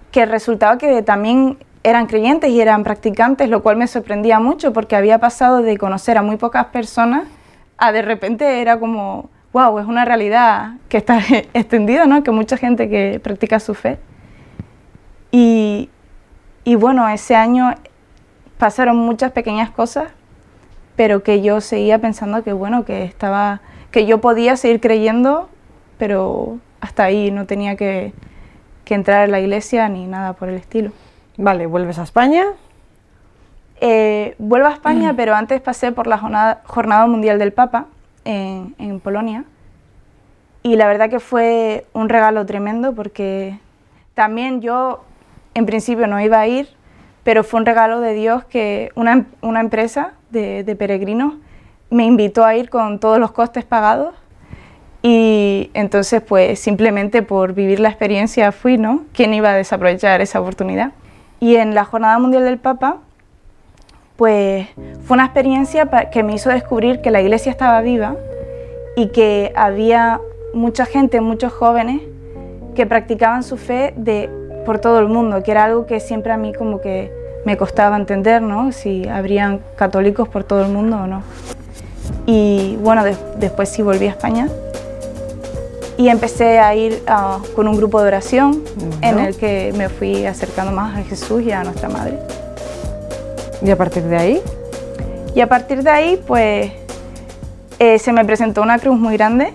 que 0.09 0.25
resultaba 0.25 0.79
que 0.79 1.03
también 1.03 1.59
eran 1.85 2.07
creyentes 2.07 2.49
y 2.49 2.59
eran 2.59 2.83
practicantes, 2.83 3.49
lo 3.49 3.61
cual 3.61 3.77
me 3.77 3.87
sorprendía 3.87 4.39
mucho 4.39 4.73
porque 4.73 4.95
había 4.95 5.19
pasado 5.19 5.61
de 5.61 5.77
conocer 5.77 6.17
a 6.17 6.21
muy 6.21 6.37
pocas 6.37 6.65
personas 6.67 7.27
a 7.77 7.91
de 7.91 8.01
repente 8.01 8.61
era 8.61 8.79
como, 8.79 9.29
wow, 9.53 9.79
es 9.79 9.85
una 9.85 10.05
realidad 10.05 10.73
que 10.89 10.97
está 10.97 11.19
extendida, 11.53 12.05
¿no? 12.05 12.23
Que 12.23 12.31
mucha 12.31 12.57
gente 12.57 12.89
que 12.89 13.19
practica 13.21 13.59
su 13.59 13.73
fe. 13.73 13.99
Y, 15.31 15.89
bueno, 16.77 17.07
ese 17.09 17.35
año 17.35 17.75
pasaron 18.57 18.95
muchas 18.95 19.31
pequeñas 19.33 19.69
cosas 19.69 20.07
pero 20.95 21.23
que 21.23 21.41
yo 21.41 21.61
seguía 21.61 21.99
pensando 21.99 22.43
que 22.43 22.53
bueno, 22.53 22.85
que 22.85 23.03
estaba, 23.03 23.61
que 23.91 24.05
yo 24.05 24.21
podía 24.21 24.55
seguir 24.55 24.79
creyendo, 24.79 25.49
pero 25.97 26.57
hasta 26.79 27.03
ahí 27.03 27.31
no 27.31 27.45
tenía 27.45 27.75
que, 27.75 28.13
entrar 28.87 29.23
a 29.23 29.27
la 29.27 29.39
iglesia 29.39 29.89
ni 29.89 30.05
nada 30.05 30.33
por 30.33 30.47
el 30.47 30.55
estilo. 30.55 30.91
Vale, 31.37 31.65
¿vuelves 31.65 31.99
a 31.99 32.03
España? 32.03 32.45
Eh, 33.81 34.35
vuelvo 34.37 34.67
a 34.67 34.71
España, 34.71 35.13
pero 35.15 35.35
antes 35.35 35.59
pasé 35.61 35.91
por 35.91 36.07
la 36.07 36.17
jornada, 36.17 36.61
jornada 36.65 37.05
Mundial 37.07 37.39
del 37.39 37.51
Papa 37.51 37.87
en, 38.23 38.73
en, 38.77 38.99
Polonia. 38.99 39.43
Y 40.63 40.77
la 40.77 40.87
verdad 40.87 41.09
que 41.09 41.19
fue 41.19 41.85
un 41.93 42.09
regalo 42.09 42.45
tremendo 42.45 42.93
porque 42.93 43.59
también 44.13 44.61
yo 44.61 45.03
en 45.53 45.65
principio 45.65 46.07
no 46.07 46.21
iba 46.21 46.39
a 46.39 46.47
ir, 46.47 46.69
pero 47.23 47.43
fue 47.43 47.59
un 47.59 47.65
regalo 47.65 47.99
de 47.99 48.13
Dios 48.13 48.45
que 48.45 48.91
una, 48.95 49.25
una 49.41 49.59
empresa 49.59 50.13
de, 50.29 50.75
peregrinos, 50.77 51.33
me 51.89 52.03
invitó 52.05 52.43
a 52.43 52.55
ir 52.55 52.69
con 52.69 52.99
todos 52.99 53.19
los 53.19 53.31
costes 53.31 53.63
pagados 53.63 54.15
y 55.01 55.69
entonces 55.73 56.21
pues 56.21 56.59
simplemente 56.59 57.21
por 57.21 57.53
vivir 57.53 57.79
la 57.79 57.89
experiencia 57.89 58.51
fui, 58.51 58.77
¿no? 58.77 59.05
¿Quién 59.13 59.33
iba 59.33 59.51
a 59.51 59.55
desaprovechar 59.55 60.21
esa 60.21 60.41
oportunidad? 60.41 60.91
Y 61.39 61.55
en 61.55 61.75
la 61.75 61.85
Jornada 61.85 62.17
Mundial 62.19 62.43
del 62.43 62.57
Papa 62.57 62.99
pues 64.15 64.67
fue 65.03 65.15
una 65.15 65.25
experiencia 65.25 65.89
que 66.11 66.23
me 66.23 66.33
hizo 66.33 66.49
descubrir 66.49 67.01
que 67.01 67.11
la 67.11 67.21
iglesia 67.21 67.51
estaba 67.51 67.81
viva 67.81 68.15
y 68.95 69.07
que 69.09 69.51
había 69.55 70.21
mucha 70.53 70.85
gente, 70.85 71.19
muchos 71.19 71.51
jóvenes 71.51 72.01
que 72.75 72.85
practicaban 72.85 73.43
su 73.43 73.57
fe 73.57 73.93
de, 73.97 74.29
por 74.65 74.79
todo 74.79 74.99
el 74.99 75.07
mundo, 75.07 75.43
que 75.43 75.51
era 75.51 75.65
algo 75.65 75.85
que 75.85 75.99
siempre 75.99 76.31
a 76.31 76.37
mí 76.37 76.53
como 76.53 76.79
que 76.79 77.11
me 77.45 77.57
costaba 77.57 77.97
entender 77.97 78.41
¿no? 78.41 78.71
si 78.71 79.07
habrían 79.07 79.59
católicos 79.75 80.29
por 80.29 80.43
todo 80.45 80.63
el 80.63 80.71
mundo 80.71 80.97
o 80.97 81.07
no. 81.07 81.21
Y 82.25 82.77
bueno, 82.81 83.03
después 83.37 83.69
sí 83.69 83.81
volví 83.81 84.07
a 84.07 84.11
España 84.11 84.47
y 85.97 86.09
empecé 86.09 86.59
a 86.59 86.75
ir 86.75 87.03
ah, 87.07 87.39
con 87.55 87.67
un 87.67 87.77
grupo 87.77 88.01
de 88.01 88.07
oración 88.07 88.63
en 89.01 89.19
el 89.19 89.37
que 89.37 89.73
me 89.77 89.89
fui 89.89 90.25
acercando 90.25 90.71
más 90.71 90.97
a 90.97 91.03
Jesús 91.03 91.41
y 91.43 91.51
a 91.51 91.63
nuestra 91.63 91.89
Madre. 91.89 92.19
¿Y 93.61 93.71
a 93.71 93.77
partir 93.77 94.03
de 94.03 94.17
ahí? 94.17 94.41
Y 95.33 95.41
a 95.41 95.47
partir 95.47 95.83
de 95.83 95.89
ahí, 95.89 96.21
pues 96.27 96.71
eh, 97.79 97.99
se 97.99 98.11
me 98.11 98.25
presentó 98.25 98.61
una 98.61 98.79
cruz 98.79 98.97
muy 98.97 99.15
grande 99.15 99.53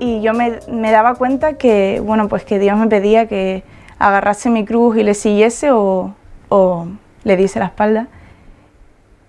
y 0.00 0.20
yo 0.20 0.32
me, 0.32 0.58
me, 0.68 0.90
daba 0.90 1.14
cuenta 1.14 1.54
que, 1.54 2.02
bueno, 2.04 2.28
pues 2.28 2.44
que 2.44 2.58
Dios 2.58 2.76
me 2.76 2.88
pedía 2.88 3.28
que 3.28 3.62
agarrase 3.98 4.50
mi 4.50 4.64
cruz 4.64 4.96
y 4.96 5.04
le 5.04 5.14
siguiese 5.14 5.70
o, 5.70 6.14
o 6.48 6.86
le 7.22 7.36
dice 7.36 7.60
la 7.60 7.66
espalda. 7.66 8.08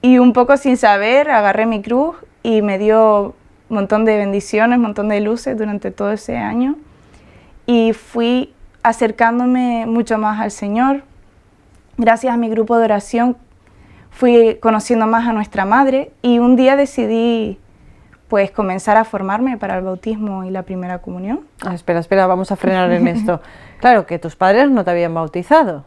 Y 0.02 0.18
un 0.18 0.34
poco 0.34 0.58
sin 0.58 0.78
saber, 0.78 1.30
agarré 1.30 1.66
mi 1.66 1.82
cruz 1.82 2.16
y 2.42 2.62
me 2.62 2.78
dio 2.78 3.36
un 3.70 3.76
montón 3.76 4.06
de 4.06 4.18
bendiciones, 4.18 4.78
un 4.78 4.84
montón 4.84 5.10
de 5.10 5.20
luces 5.20 5.58
durante 5.58 5.92
todo 5.92 6.12
ese 6.12 6.38
año. 6.38 6.76
Y 7.66 7.94
fui 7.94 8.54
acercándome 8.84 9.86
mucho 9.86 10.18
más 10.18 10.40
al 10.42 10.52
Señor. 10.52 11.04
Gracias 11.98 12.34
a 12.34 12.38
mi 12.38 12.50
grupo 12.50 12.78
de 12.78 12.86
oración 12.86 13.38
fui 14.14 14.58
conociendo 14.62 15.08
más 15.08 15.28
a 15.28 15.34
nuestra 15.34 15.66
madre 15.66 16.12
y 16.22 16.40
un 16.40 16.56
día 16.56 16.76
decidí 16.76 17.60
pues 18.28 18.52
comenzar 18.52 18.98
a 18.98 19.04
formarme 19.04 19.58
para 19.58 19.78
el 19.78 19.84
bautismo 19.84 20.44
y 20.44 20.50
la 20.50 20.64
primera 20.64 21.00
comunión. 21.00 21.42
Ah, 21.64 21.74
espera, 21.74 22.00
espera, 22.00 22.26
vamos 22.26 22.52
a 22.52 22.56
frenar 22.56 22.92
en 22.92 23.08
esto. 23.08 23.42
claro 23.80 24.06
que 24.06 24.18
tus 24.18 24.36
padres 24.36 24.70
no 24.72 24.84
te 24.84 24.92
habían 24.92 25.14
bautizado. 25.14 25.86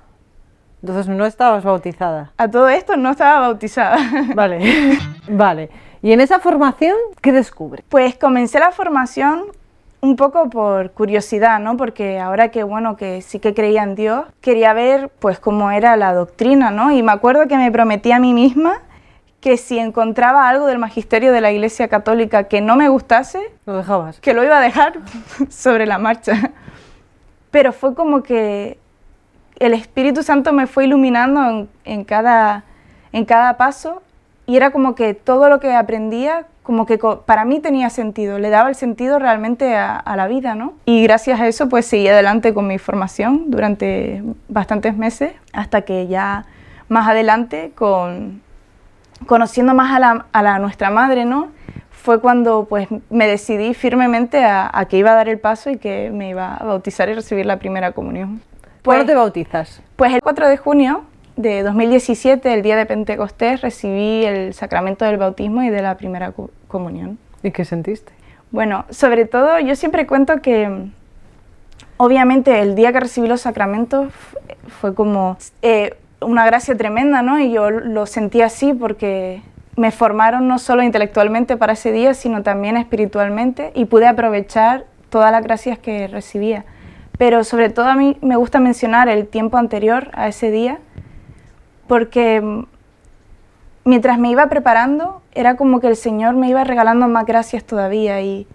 Entonces 0.83 1.09
no 1.09 1.25
estabas 1.25 1.64
bautizada. 1.64 2.33
A 2.37 2.49
todo 2.49 2.68
esto 2.68 2.97
no 2.97 3.11
estaba 3.11 3.40
bautizada. 3.40 3.97
Vale, 4.35 4.99
vale. 5.28 5.71
¿Y 6.06 6.12
en 6.12 6.20
esa 6.20 6.38
formación 6.38 6.94
qué 7.20 7.32
descubre? 7.32 7.82
Pues 7.88 8.14
comencé 8.14 8.60
la 8.60 8.70
formación 8.70 9.42
un 10.00 10.14
poco 10.14 10.48
por 10.48 10.92
curiosidad, 10.92 11.58
¿no? 11.58 11.76
Porque 11.76 12.20
ahora 12.20 12.52
que 12.52 12.62
bueno, 12.62 12.96
que 12.96 13.22
sí 13.22 13.40
que 13.40 13.54
creía 13.54 13.82
en 13.82 13.96
Dios, 13.96 14.25
quería 14.40 14.72
ver 14.72 15.08
pues 15.08 15.40
cómo 15.40 15.72
era 15.72 15.96
la 15.96 16.14
doctrina, 16.14 16.70
¿no? 16.70 16.92
Y 16.92 17.02
me 17.02 17.10
acuerdo 17.10 17.48
que 17.48 17.56
me 17.56 17.72
prometí 17.72 18.12
a 18.12 18.20
mí 18.20 18.34
misma 18.34 18.82
que 19.40 19.56
si 19.56 19.80
encontraba 19.80 20.48
algo 20.48 20.66
del 20.66 20.78
magisterio 20.78 21.32
de 21.32 21.40
la 21.40 21.50
Iglesia 21.50 21.88
Católica 21.88 22.44
que 22.44 22.60
no 22.60 22.76
me 22.76 22.88
gustase, 22.88 23.40
lo 23.64 23.76
dejabas. 23.76 24.20
Que 24.20 24.32
lo 24.32 24.44
iba 24.44 24.58
a 24.58 24.62
dejar 24.62 25.00
sobre 25.48 25.86
la 25.86 25.98
marcha. 25.98 26.52
Pero 27.50 27.72
fue 27.72 27.96
como 27.96 28.22
que 28.22 28.78
el 29.58 29.75
Espíritu 29.75 30.22
Santo 30.22 30.52
me 30.52 30.68
fue 30.68 30.84
iluminando 30.84 31.66
en, 31.84 32.04
cada, 32.04 32.62
en 33.10 33.25
cada 33.25 33.56
paso 33.56 34.04
y 34.47 34.57
era 34.57 34.71
como 34.71 34.95
que 34.95 35.15
todo 35.15 35.49
lo 35.49 35.61
que 35.61 35.75
aprendía 35.75 36.47
como 36.67 36.85
que 36.85 36.99
para 36.99 37.45
mí 37.45 37.61
tenía 37.61 37.91
sentido, 37.91 38.41
le 38.41 38.50
daba 38.50 38.69
el 38.69 38.75
sentido 38.75 39.21
realmente 39.21 39.76
a, 39.76 40.03
la 40.17 40.26
vida, 40.26 40.57
¿no? 40.57 40.75
Y 40.85 41.00
gracias 41.05 41.41
a 41.41 41.47
eso 41.47 41.69
pues 41.69 41.87
seguí 41.87 42.09
adelante 42.09 42.53
con 42.53 42.67
mi 42.67 42.79
formación 42.79 43.53
durante 43.53 44.25
bastantes 44.49 44.97
meses, 44.97 45.33
hasta 45.53 45.83
que 45.83 46.09
ya 46.09 46.45
más 46.88 47.07
adelante, 47.07 47.71
con, 47.76 48.43
conociendo 49.26 49.75
más 49.75 49.95
a, 49.95 50.00
la, 50.00 50.26
a 50.33 50.43
la, 50.43 50.59
nuestra 50.59 50.91
madre, 50.91 51.25
¿no? 51.25 51.50
Fue 51.91 52.21
cuando 52.21 52.67
pues 52.69 52.88
me 53.11 53.29
decidí 53.29 53.73
firmemente 53.73 54.45
a, 54.45 54.69
a, 54.73 54.87
que 54.87 54.97
iba 54.97 55.12
a 55.12 55.15
dar 55.15 55.29
el 55.29 55.38
paso 55.38 55.71
y 55.71 55.79
que 55.79 56.11
me 56.11 56.31
iba 56.31 56.57
a 56.57 56.65
bautizar 56.65 57.09
y 57.09 57.15
recibir 57.15 57.47
la 57.47 57.61
primera 57.61 57.93
comunión. 57.93 58.43
¿Cuándo 58.85 59.05
pues 59.05 59.07
te 59.07 59.15
bautizas? 59.15 59.83
Pues 59.95 60.12
el 60.12 60.21
4 60.21 60.49
de 60.49 60.57
junio 60.57 61.05
de 61.37 61.62
2017, 61.62 62.52
el 62.52 62.62
día 62.62 62.76
de 62.76 62.87
Pentecostés, 62.87 63.61
recibí 63.61 64.25
el 64.25 64.55
sacramento 64.55 65.05
del 65.05 65.19
bautismo 65.19 65.62
y 65.62 65.71
de 65.71 65.83
la 65.83 65.97
primera 65.97 66.33
comunión. 66.66 67.19
¿Y 67.43 67.50
qué 67.50 67.64
sentiste? 67.64 68.12
Bueno, 68.50 68.85
sobre 68.90 69.26
todo 69.26 69.59
yo 69.61 69.76
siempre 69.76 70.07
cuento 70.07 70.40
que 70.40 70.88
obviamente 71.97 72.61
el 72.61 72.75
día 72.75 72.93
que 72.93 73.00
recibí 73.00 73.28
los 73.28 73.43
sacramentos 73.43 74.12
fue 74.81 74.95
como 74.95 75.37
eh, 75.62 75.95
una 76.21 76.47
gracia 76.47 76.76
tremenda, 76.76 77.23
¿no? 77.23 77.38
Y 77.38 77.52
yo 77.52 77.71
lo 77.71 78.07
sentí 78.07 78.40
así 78.40 78.73
porque 78.73 79.43
me 79.76 79.90
formaron 79.90 80.49
no 80.49 80.59
solo 80.59 80.83
intelectualmente 80.83 81.57
para 81.57 81.75
ese 81.75 81.93
día, 81.93 82.14
sino 82.14 82.43
también 82.43 82.76
espiritualmente 82.76 83.73
y 83.75 83.85
pude 83.85 84.07
aprovechar 84.07 84.87
todas 85.11 85.31
las 85.33 85.45
gracias 85.45 85.78
que 85.78 86.09
recibía. 86.09 86.64
Pero 87.19 87.45
sobre 87.45 87.71
todo 87.71 87.87
a 87.87 87.95
mí 87.95 88.16
me 88.23 88.37
gusta 88.37 88.59
mencionar 88.59 89.09
el 89.09 89.26
tiempo 89.26 89.59
anterior 89.59 90.11
a 90.14 90.28
ese 90.28 90.50
día, 90.50 90.78
porque 91.87 92.40
mm, 92.40 92.64
mientras 93.85 94.19
me 94.19 94.31
iba 94.31 94.49
preparando, 94.49 95.23
era 95.33 95.57
como 95.57 95.81
que 95.81 95.88
el 95.88 95.97
Señor 95.97 96.35
me 96.35 96.49
iba 96.49 96.64
regalando 96.64 97.09
más 97.09 97.26
gracias 97.26 97.64
todavía 97.64 98.21
y 98.21 98.47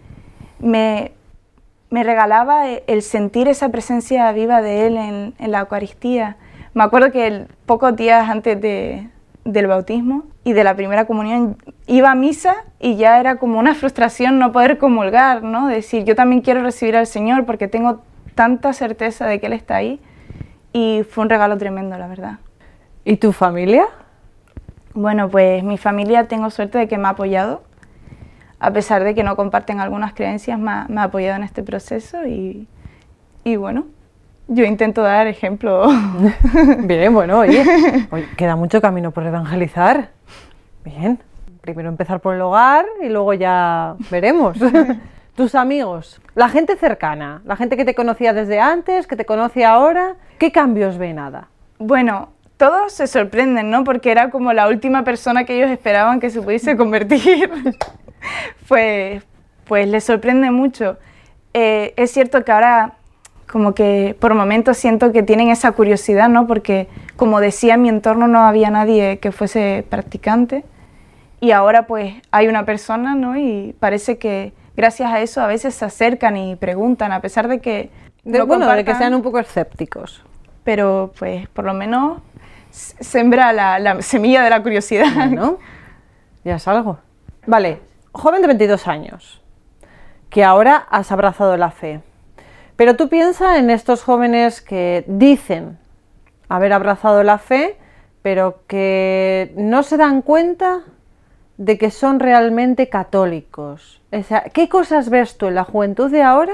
me, 0.59 1.13
me 1.89 2.03
regalaba 2.03 2.69
e, 2.69 2.83
el 2.87 3.01
sentir 3.01 3.47
esa 3.47 3.69
presencia 3.69 4.31
viva 4.31 4.61
de 4.61 4.87
Él 4.87 4.97
en, 4.97 5.33
en 5.37 5.51
la 5.51 5.59
Eucaristía. 5.61 6.37
Me 6.73 6.83
acuerdo 6.83 7.11
que 7.11 7.47
pocos 7.65 7.95
días 7.95 8.29
antes 8.29 8.59
de, 8.61 9.09
del 9.45 9.67
bautismo 9.67 10.23
y 10.43 10.53
de 10.53 10.63
la 10.63 10.75
primera 10.75 11.05
comunión 11.05 11.57
iba 11.87 12.11
a 12.11 12.15
misa 12.15 12.55
y 12.79 12.95
ya 12.95 13.19
era 13.19 13.37
como 13.37 13.59
una 13.59 13.75
frustración 13.75 14.39
no 14.39 14.51
poder 14.51 14.77
comulgar, 14.77 15.43
¿no? 15.43 15.67
Decir, 15.67 16.03
yo 16.03 16.15
también 16.15 16.41
quiero 16.41 16.61
recibir 16.61 16.95
al 16.95 17.07
Señor 17.07 17.45
porque 17.45 17.67
tengo 17.67 18.01
tanta 18.35 18.73
certeza 18.73 19.27
de 19.27 19.39
que 19.39 19.47
Él 19.47 19.53
está 19.53 19.75
ahí 19.75 19.99
y 20.73 21.03
fue 21.09 21.23
un 21.23 21.29
regalo 21.29 21.57
tremendo, 21.57 21.97
la 21.97 22.07
verdad. 22.07 22.39
¿Y 23.03 23.17
tu 23.17 23.31
familia? 23.31 23.85
Bueno, 24.93 25.29
pues 25.29 25.63
mi 25.63 25.77
familia 25.77 26.27
tengo 26.27 26.49
suerte 26.49 26.77
de 26.77 26.87
que 26.87 26.97
me 26.97 27.07
ha 27.07 27.11
apoyado, 27.11 27.63
a 28.59 28.71
pesar 28.71 29.03
de 29.03 29.15
que 29.15 29.23
no 29.23 29.35
comparten 29.35 29.79
algunas 29.79 30.13
creencias, 30.13 30.59
me 30.59 30.71
ha, 30.71 31.03
apoyado 31.03 31.37
en 31.37 31.43
este 31.43 31.63
proceso 31.63 32.27
y, 32.27 32.67
y, 33.43 33.55
bueno, 33.55 33.85
yo 34.47 34.65
intento 34.65 35.01
dar 35.01 35.25
ejemplo. 35.25 35.87
Bien, 36.83 37.13
bueno, 37.13 37.39
oye, 37.39 37.65
queda 38.37 38.55
mucho 38.55 38.81
camino 38.81 39.11
por 39.11 39.25
evangelizar. 39.25 40.09
Bien, 40.83 41.19
primero 41.61 41.89
empezar 41.89 42.19
por 42.19 42.35
el 42.35 42.41
hogar 42.41 42.85
y 43.01 43.09
luego 43.09 43.33
ya 43.33 43.95
veremos. 44.11 44.57
Tus 45.35 45.55
amigos, 45.55 46.21
la 46.35 46.49
gente 46.49 46.75
cercana, 46.75 47.41
la 47.45 47.55
gente 47.55 47.77
que 47.77 47.85
te 47.85 47.95
conocía 47.95 48.33
desde 48.33 48.59
antes, 48.59 49.07
que 49.07 49.15
te 49.15 49.25
conoce 49.25 49.65
ahora, 49.65 50.15
¿qué 50.37 50.51
cambios 50.51 50.97
ve 50.97 51.13
nada? 51.13 51.47
Bueno, 51.79 52.29
todos 52.61 52.93
se 52.93 53.07
sorprenden, 53.07 53.71
¿no? 53.71 53.83
Porque 53.83 54.11
era 54.11 54.29
como 54.29 54.53
la 54.53 54.67
última 54.67 55.03
persona 55.03 55.45
que 55.45 55.57
ellos 55.57 55.71
esperaban 55.71 56.19
que 56.19 56.29
se 56.29 56.43
pudiese 56.43 56.77
convertir. 56.77 57.49
pues, 58.67 59.23
pues 59.65 59.87
les 59.87 60.03
sorprende 60.03 60.51
mucho. 60.51 60.97
Eh, 61.55 61.95
es 61.97 62.11
cierto 62.11 62.45
que 62.45 62.51
ahora 62.51 62.93
como 63.51 63.73
que 63.73 64.15
por 64.19 64.35
momentos 64.35 64.77
siento 64.77 65.11
que 65.11 65.23
tienen 65.23 65.49
esa 65.49 65.71
curiosidad, 65.71 66.29
¿no? 66.29 66.45
Porque 66.45 66.87
como 67.15 67.39
decía, 67.39 67.73
en 67.73 67.81
mi 67.81 67.89
entorno 67.89 68.27
no 68.27 68.41
había 68.41 68.69
nadie 68.69 69.17
que 69.17 69.31
fuese 69.31 69.83
practicante 69.89 70.63
y 71.39 71.53
ahora 71.53 71.87
pues 71.87 72.13
hay 72.29 72.47
una 72.47 72.63
persona, 72.63 73.15
¿no? 73.15 73.39
Y 73.39 73.75
parece 73.79 74.19
que 74.19 74.53
gracias 74.77 75.11
a 75.11 75.19
eso 75.19 75.41
a 75.41 75.47
veces 75.47 75.73
se 75.73 75.85
acercan 75.85 76.37
y 76.37 76.55
preguntan, 76.57 77.11
a 77.11 77.21
pesar 77.21 77.47
de 77.47 77.59
que... 77.59 77.89
bueno, 78.23 78.71
de 78.71 78.85
que 78.85 78.93
sean 78.93 79.15
un 79.15 79.23
poco 79.23 79.39
escépticos. 79.39 80.23
Pero 80.63 81.11
pues 81.17 81.49
por 81.49 81.65
lo 81.65 81.73
menos 81.73 82.21
sembra 82.71 83.53
la, 83.53 84.01
semilla 84.01 84.43
de 84.43 84.49
la 84.49 84.63
curiosidad. 84.63 85.27
¿no? 85.29 85.57
Ya 86.43 86.55
es 86.55 86.67
algo. 86.67 86.99
Vale, 87.45 87.79
joven 88.11 88.41
de 88.41 88.47
22 88.47 88.87
años, 88.87 89.41
que 90.29 90.43
ahora 90.43 90.87
has 90.89 91.11
abrazado 91.11 91.57
la 91.57 91.71
fe. 91.71 92.01
Pero 92.75 92.95
tú 92.95 93.09
piensas 93.09 93.57
en 93.57 93.69
estos 93.69 94.03
jóvenes 94.03 94.61
que 94.61 95.03
dicen 95.07 95.77
haber 96.49 96.73
abrazado 96.73 97.23
la 97.23 97.37
fe, 97.37 97.77
pero 98.21 98.61
que 98.67 99.53
no 99.55 99.83
se 99.83 99.97
dan 99.97 100.21
cuenta 100.21 100.81
de 101.57 101.77
que 101.77 101.91
son 101.91 102.19
realmente 102.19 102.89
católicos. 102.89 104.01
¿Qué 104.53 104.67
cosas 104.67 105.09
ves 105.09 105.37
tú 105.37 105.47
en 105.47 105.55
la 105.55 105.63
juventud 105.63 106.09
de 106.09 106.23
ahora? 106.23 106.53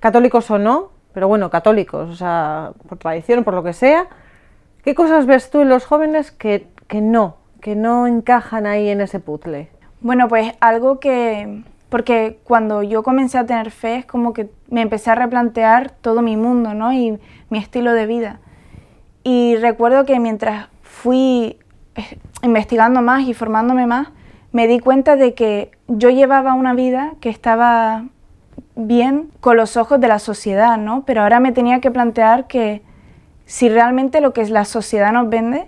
Católicos 0.00 0.50
o 0.50 0.58
no, 0.58 0.90
pero 1.12 1.28
bueno, 1.28 1.50
católicos, 1.50 2.10
o 2.10 2.16
sea, 2.16 2.72
por 2.88 2.98
tradición, 2.98 3.44
por 3.44 3.54
lo 3.54 3.62
que 3.62 3.72
sea, 3.72 4.08
¿Qué 4.84 4.94
cosas 4.94 5.24
ves 5.24 5.48
tú 5.48 5.62
en 5.62 5.70
los 5.70 5.86
jóvenes 5.86 6.30
que, 6.30 6.66
no, 6.92 7.38
que 7.62 7.74
no 7.74 8.06
encajan 8.06 8.66
ahí 8.66 8.90
en 8.90 9.00
ese 9.00 9.18
puzzle? 9.18 9.70
Bueno, 10.02 10.28
pues 10.28 10.52
algo 10.60 11.00
que, 11.00 11.62
porque 11.88 12.38
cuando 12.44 12.82
yo 12.82 13.02
comencé 13.02 13.38
a 13.38 13.46
tener 13.46 13.70
fe 13.70 13.96
es 13.96 14.04
como 14.04 14.34
que 14.34 14.50
me 14.68 14.82
empecé 14.82 15.10
a 15.10 15.14
replantear 15.14 15.90
todo 15.90 16.20
mi 16.20 16.36
mundo, 16.36 16.74
¿no? 16.74 16.92
Y 16.92 17.18
mi 17.48 17.58
estilo 17.58 17.94
de 17.94 18.04
vida. 18.04 18.40
Y 19.22 19.56
recuerdo 19.56 20.04
que 20.04 20.20
mientras 20.20 20.68
fui 20.82 21.58
eh, 21.94 22.18
investigando 22.42 23.00
más 23.00 23.22
y 23.22 23.32
formándome 23.32 23.86
más, 23.86 24.08
me 24.52 24.66
di 24.66 24.80
cuenta 24.80 25.16
de 25.16 25.32
que 25.32 25.70
yo 25.88 26.10
llevaba 26.10 26.52
una 26.52 26.74
vida 26.74 27.14
que 27.22 27.30
estaba 27.30 28.04
bien 28.76 29.30
con 29.40 29.56
los 29.56 29.78
ojos 29.78 29.98
de 29.98 30.08
la 30.08 30.18
sociedad, 30.18 30.76
¿no? 30.76 31.04
Pero 31.06 31.22
ahora 31.22 31.40
me 31.40 31.52
tenía 31.52 31.80
que 31.80 31.90
plantear 31.90 32.46
que 32.48 32.82
si 33.46 33.68
realmente 33.68 34.20
lo 34.20 34.32
que 34.32 34.44
la 34.46 34.64
sociedad 34.64 35.12
nos 35.12 35.28
vende 35.28 35.66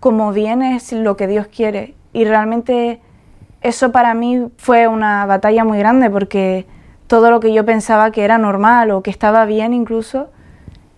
como 0.00 0.32
bien 0.32 0.62
es 0.62 0.92
lo 0.92 1.16
que 1.16 1.26
Dios 1.26 1.46
quiere. 1.46 1.94
Y 2.12 2.24
realmente 2.24 3.00
eso 3.60 3.92
para 3.92 4.14
mí 4.14 4.48
fue 4.56 4.88
una 4.88 5.26
batalla 5.26 5.64
muy 5.64 5.78
grande 5.78 6.10
porque 6.10 6.66
todo 7.06 7.30
lo 7.30 7.40
que 7.40 7.52
yo 7.52 7.64
pensaba 7.64 8.10
que 8.10 8.24
era 8.24 8.38
normal 8.38 8.90
o 8.90 9.02
que 9.02 9.10
estaba 9.10 9.44
bien 9.44 9.72
incluso, 9.72 10.30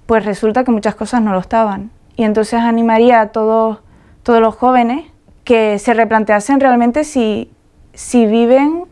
pues 0.07 0.25
resulta 0.25 0.65
que 0.65 0.71
muchas 0.71 0.95
cosas 0.95 1.21
no 1.21 1.33
lo 1.33 1.41
estaban. 1.41 1.91
Y 2.17 2.25
entonces 2.25 2.61
animaría 2.61 3.21
a 3.21 3.29
todos, 3.29 3.81
todos 4.23 4.41
los 4.41 4.55
jóvenes 4.55 5.05
que 5.45 5.79
se 5.79 5.93
replanteasen 5.93 6.61
realmente 6.61 7.05
si, 7.05 7.51
si 7.93 8.27
viven 8.27 8.85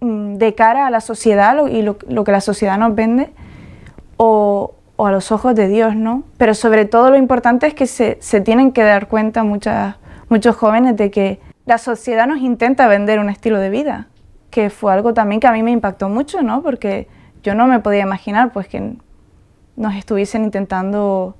mm, 0.00 0.34
de 0.34 0.54
cara 0.54 0.86
a 0.86 0.90
la 0.90 1.00
sociedad 1.00 1.66
y 1.66 1.82
lo, 1.82 1.96
lo 2.08 2.24
que 2.24 2.32
la 2.32 2.40
sociedad 2.40 2.78
nos 2.78 2.94
vende 2.94 3.30
o, 4.16 4.74
o 4.96 5.06
a 5.06 5.12
los 5.12 5.32
ojos 5.32 5.54
de 5.54 5.68
Dios, 5.68 5.96
¿no? 5.96 6.24
Pero 6.36 6.54
sobre 6.54 6.84
todo 6.84 7.10
lo 7.10 7.16
importante 7.16 7.66
es 7.66 7.74
que 7.74 7.86
se, 7.86 8.40
tienen 8.40 8.72
que 8.72 8.82
dar 8.82 9.08
cuenta 9.08 9.42
muchas, 9.44 9.96
muchos 10.28 10.56
jóvenes 10.56 10.96
de 10.96 11.10
que 11.10 11.40
la 11.66 11.78
sociedad 11.78 12.26
nos 12.26 12.38
intenta 12.40 12.86
vender 12.86 13.18
un 13.18 13.30
estilo 13.30 13.58
de 13.58 13.70
vida, 13.70 14.08
que 14.50 14.70
fue 14.70 14.92
algo 14.92 15.14
también 15.14 15.40
que 15.40 15.46
a 15.46 15.52
mí 15.52 15.62
me 15.62 15.70
impactó 15.70 16.08
mucho, 16.08 16.42
¿no? 16.42 16.62
Porque 16.62 17.08
yo 17.42 17.54
no 17.54 17.66
me 17.66 17.80
podía 17.80 18.02
imaginar 18.02 18.52
pues 18.52 18.68
que 18.68 18.96
nos 19.76 19.94
estuviesen 19.94 20.44
intentando 20.44 21.36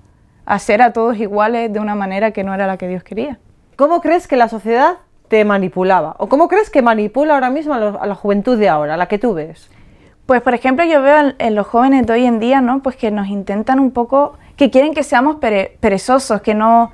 hacer 0.46 0.82
a 0.82 0.92
todos 0.92 1.18
iguales 1.18 1.72
de 1.72 1.80
una 1.80 1.94
manera 1.94 2.32
que 2.32 2.44
no 2.44 2.54
era 2.54 2.66
la 2.66 2.76
que 2.76 2.88
Dios 2.88 3.04
quería. 3.04 3.38
¿Cómo 3.76 4.00
crees 4.00 4.26
que 4.28 4.36
la 4.36 4.48
sociedad 4.48 4.98
te 5.28 5.44
manipulaba? 5.44 6.16
¿O 6.18 6.28
cómo 6.28 6.48
crees 6.48 6.70
que 6.70 6.82
manipula 6.82 7.34
ahora 7.34 7.50
mismo 7.50 7.74
a, 7.74 8.06
la 8.06 8.14
juventud 8.14 8.58
de 8.58 8.68
ahora, 8.68 8.96
la 8.96 9.06
que 9.06 9.18
tú 9.18 9.34
ves? 9.34 9.70
Pues 10.26 10.40
por 10.40 10.54
ejemplo 10.54 10.84
yo 10.86 11.02
veo 11.02 11.34
en, 11.38 11.54
los 11.54 11.66
jóvenes 11.66 12.06
de 12.06 12.12
hoy 12.14 12.24
en 12.24 12.40
día, 12.40 12.60
¿no? 12.62 12.82
Pues 12.82 12.96
que 12.96 13.10
nos 13.10 13.28
intentan 13.28 13.78
un 13.78 13.90
poco, 13.90 14.38
que 14.56 14.70
quieren 14.70 14.94
que 14.94 15.02
seamos 15.02 15.36
perezosos, 15.36 16.40
que 16.40 16.54
no, 16.54 16.92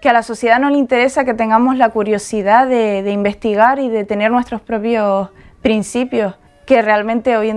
que 0.00 0.08
a 0.08 0.14
la 0.14 0.22
sociedad 0.22 0.58
no 0.58 0.70
le 0.70 0.78
interesa 0.78 1.24
que 1.24 1.34
tengamos 1.34 1.76
la 1.76 1.90
curiosidad 1.90 2.66
de, 2.66 3.10
investigar 3.10 3.80
y 3.80 3.88
de 3.90 4.04
tener 4.04 4.30
nuestros 4.30 4.62
propios 4.62 5.28
principios, 5.60 6.36
que 6.64 6.80
realmente 6.80 7.36
hoy 7.36 7.50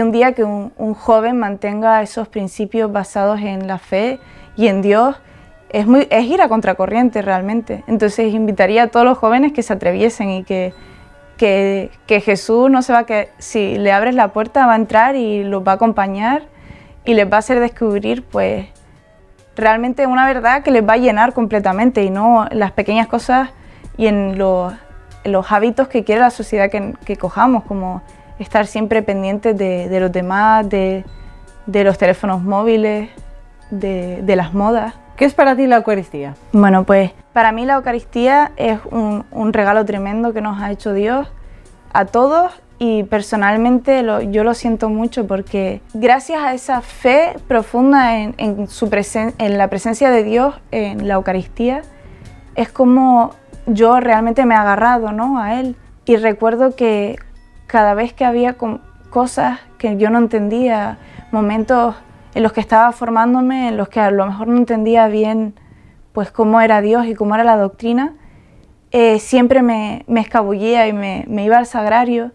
en, 0.00 0.12
día 0.12 0.32
que 0.32 0.42
un, 0.42 0.94
joven 0.94 1.38
mantenga 1.38 2.02
esos 2.02 2.26
principios 2.26 2.90
basados 2.90 3.40
en 3.40 3.68
la 3.68 3.78
fe 3.78 4.18
y 4.56 4.66
en 4.66 4.82
Dios 4.82 5.14
es, 5.70 5.86
muy, 5.86 6.08
es 6.10 6.24
ir 6.24 6.42
a 6.42 6.48
contracorriente 6.48 7.22
realmente. 7.22 7.84
Entonces 7.86 8.34
invitaría 8.34 8.84
a 8.84 8.86
todos 8.88 9.06
los 9.06 9.18
jóvenes 9.18 9.52
que 9.52 9.62
se 9.62 9.72
atreviesen 9.72 10.30
y 10.30 10.42
que 10.42 10.72
que, 11.36 11.90
Jesús 12.06 12.70
no 12.70 12.82
se 12.82 12.92
va 12.92 13.04
que 13.04 13.30
si 13.38 13.76
le 13.76 13.92
abres 13.92 14.14
la 14.14 14.28
puerta 14.28 14.66
va 14.66 14.74
a 14.74 14.76
entrar 14.76 15.16
y 15.16 15.44
los 15.44 15.66
va 15.66 15.72
a 15.72 15.74
acompañar 15.76 16.42
y 17.04 17.14
les 17.14 17.30
va 17.30 17.36
a 17.36 17.38
hacer 17.38 17.60
descubrir 17.60 18.22
pues 18.22 18.66
realmente 19.56 20.06
una 20.06 20.26
verdad 20.26 20.62
que 20.62 20.70
les 20.70 20.86
va 20.86 20.94
a 20.94 20.96
llenar 20.96 21.32
completamente 21.32 22.02
y 22.02 22.10
no 22.10 22.46
las 22.50 22.72
pequeñas 22.72 23.06
cosas 23.06 23.50
y 23.96 24.06
en 24.06 24.38
los 24.38 24.72
los 25.24 25.50
hábitos 25.50 25.88
que 25.88 26.04
quiere 26.04 26.20
la 26.20 26.30
sociedad 26.30 26.70
que, 26.70 27.16
cojamos, 27.16 27.64
como 27.64 28.02
estar 28.38 28.66
siempre 28.66 29.02
pendientes 29.02 29.56
de, 29.56 30.00
los 30.00 30.12
demás, 30.12 30.68
de, 30.68 31.04
los 31.66 31.98
teléfonos 31.98 32.42
móviles, 32.42 33.10
de, 33.70 34.36
las 34.36 34.52
modas. 34.52 34.94
¿Qué 35.16 35.24
es 35.24 35.34
para 35.34 35.54
ti 35.54 35.68
la 35.68 35.76
Eucaristía? 35.76 36.34
Bueno, 36.52 36.84
pues 36.84 37.12
para 37.32 37.52
mí 37.52 37.64
la 37.64 37.74
Eucaristía 37.74 38.50
es 38.56 38.80
un, 38.90 39.52
regalo 39.52 39.84
tremendo 39.84 40.32
que 40.32 40.40
nos 40.40 40.60
ha 40.60 40.72
hecho 40.72 40.92
Dios 40.92 41.28
a 41.92 42.04
todos 42.06 42.52
y 42.80 43.04
personalmente 43.04 44.04
yo 44.32 44.42
lo 44.42 44.54
siento 44.54 44.88
mucho 44.88 45.28
porque 45.28 45.80
gracias 45.94 46.42
a 46.42 46.52
esa 46.52 46.80
fe 46.80 47.36
profunda 47.46 48.18
en, 48.18 48.66
su 48.66 48.90
en 49.38 49.58
la 49.58 49.68
presencia 49.68 50.10
de 50.10 50.24
Dios 50.24 50.56
en 50.72 51.06
la 51.06 51.14
Eucaristía, 51.14 51.82
es 52.56 52.68
como 52.70 53.30
yo 53.66 54.00
realmente 54.00 54.44
me 54.44 54.54
he 54.54 54.58
agarrado 54.58 55.12
¿no? 55.12 55.38
a 55.38 55.60
Él. 55.60 55.76
Y 56.06 56.16
recuerdo 56.16 56.74
que 56.74 57.16
cada 57.68 57.94
vez 57.94 58.12
que 58.12 58.24
había 58.24 58.56
cosas 59.10 59.60
que 59.78 59.96
yo 59.96 60.10
no 60.10 60.18
entendía, 60.18 60.98
momentos 61.30 61.94
en 62.34 62.42
los 62.42 62.52
que 62.52 62.60
estaba 62.60 62.92
formándome, 62.92 63.68
en 63.68 63.76
los 63.76 63.88
que 63.88 64.00
a 64.00 64.10
lo 64.10 64.26
mejor 64.26 64.48
no 64.48 64.56
entendía 64.56 65.06
bien 65.08 65.54
pues 66.12 66.30
cómo 66.30 66.60
era 66.60 66.80
Dios 66.80 67.06
y 67.06 67.14
cómo 67.14 67.34
era 67.34 67.44
la 67.44 67.56
doctrina, 67.56 68.14
eh, 68.92 69.18
siempre 69.18 69.62
me, 69.62 70.04
me, 70.06 70.20
escabullía 70.20 70.86
y 70.86 70.92
me, 70.92 71.24
me 71.26 71.44
iba 71.44 71.58
al 71.58 71.66
sagrario 71.66 72.30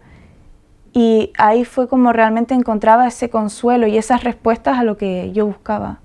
y 0.92 1.32
ahí 1.38 1.64
fue 1.64 1.88
como 1.88 2.12
realmente 2.12 2.54
encontraba 2.54 3.06
ese 3.06 3.30
consuelo 3.30 3.86
y 3.86 3.96
esas 3.96 4.24
respuestas 4.24 4.78
a 4.78 4.84
lo 4.84 4.96
que 4.96 5.32
yo 5.32 5.46
buscaba. 5.46 6.00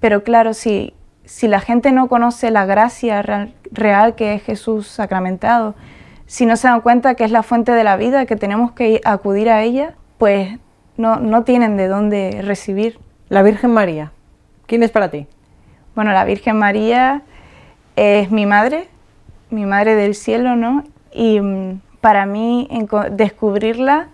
Pero 0.00 0.24
claro, 0.24 0.54
si, 0.54 0.94
si 1.24 1.48
la 1.48 1.60
gente 1.60 1.92
no 1.92 2.08
conoce 2.08 2.50
la 2.50 2.66
gracia 2.66 3.22
real, 3.70 4.14
que 4.14 4.34
es 4.34 4.42
Jesús 4.42 4.88
sacramentado, 4.88 5.74
si 6.26 6.46
no 6.46 6.56
se 6.56 6.68
dan 6.68 6.80
cuenta 6.80 7.14
que 7.14 7.24
es 7.24 7.30
la 7.30 7.42
fuente 7.42 7.72
de 7.72 7.84
la 7.84 7.96
vida, 7.96 8.26
que 8.26 8.36
tenemos 8.36 8.72
que 8.72 9.00
acudir 9.04 9.50
a 9.50 9.62
ella, 9.62 9.94
pues 10.18 10.58
no, 10.96 11.16
no 11.16 11.44
tienen 11.44 11.76
de 11.76 11.88
dónde 11.88 12.40
recibir. 12.42 12.98
La 13.34 13.42
Virgen 13.42 13.72
María, 13.72 14.12
¿quién 14.66 14.84
es 14.84 14.92
para 14.92 15.10
ti? 15.10 15.26
Bueno, 15.96 16.12
la 16.12 16.24
Virgen 16.24 16.56
María 16.56 17.22
es 17.96 18.30
mi 18.30 18.46
madre, 18.46 18.86
mi 19.50 19.66
madre 19.66 19.96
del 19.96 20.14
cielo, 20.14 20.54
¿no? 20.54 20.84
Y 21.12 21.40
mm, 21.40 21.80
para 22.00 22.26
mí 22.26 22.68
descubrirla 23.10 24.06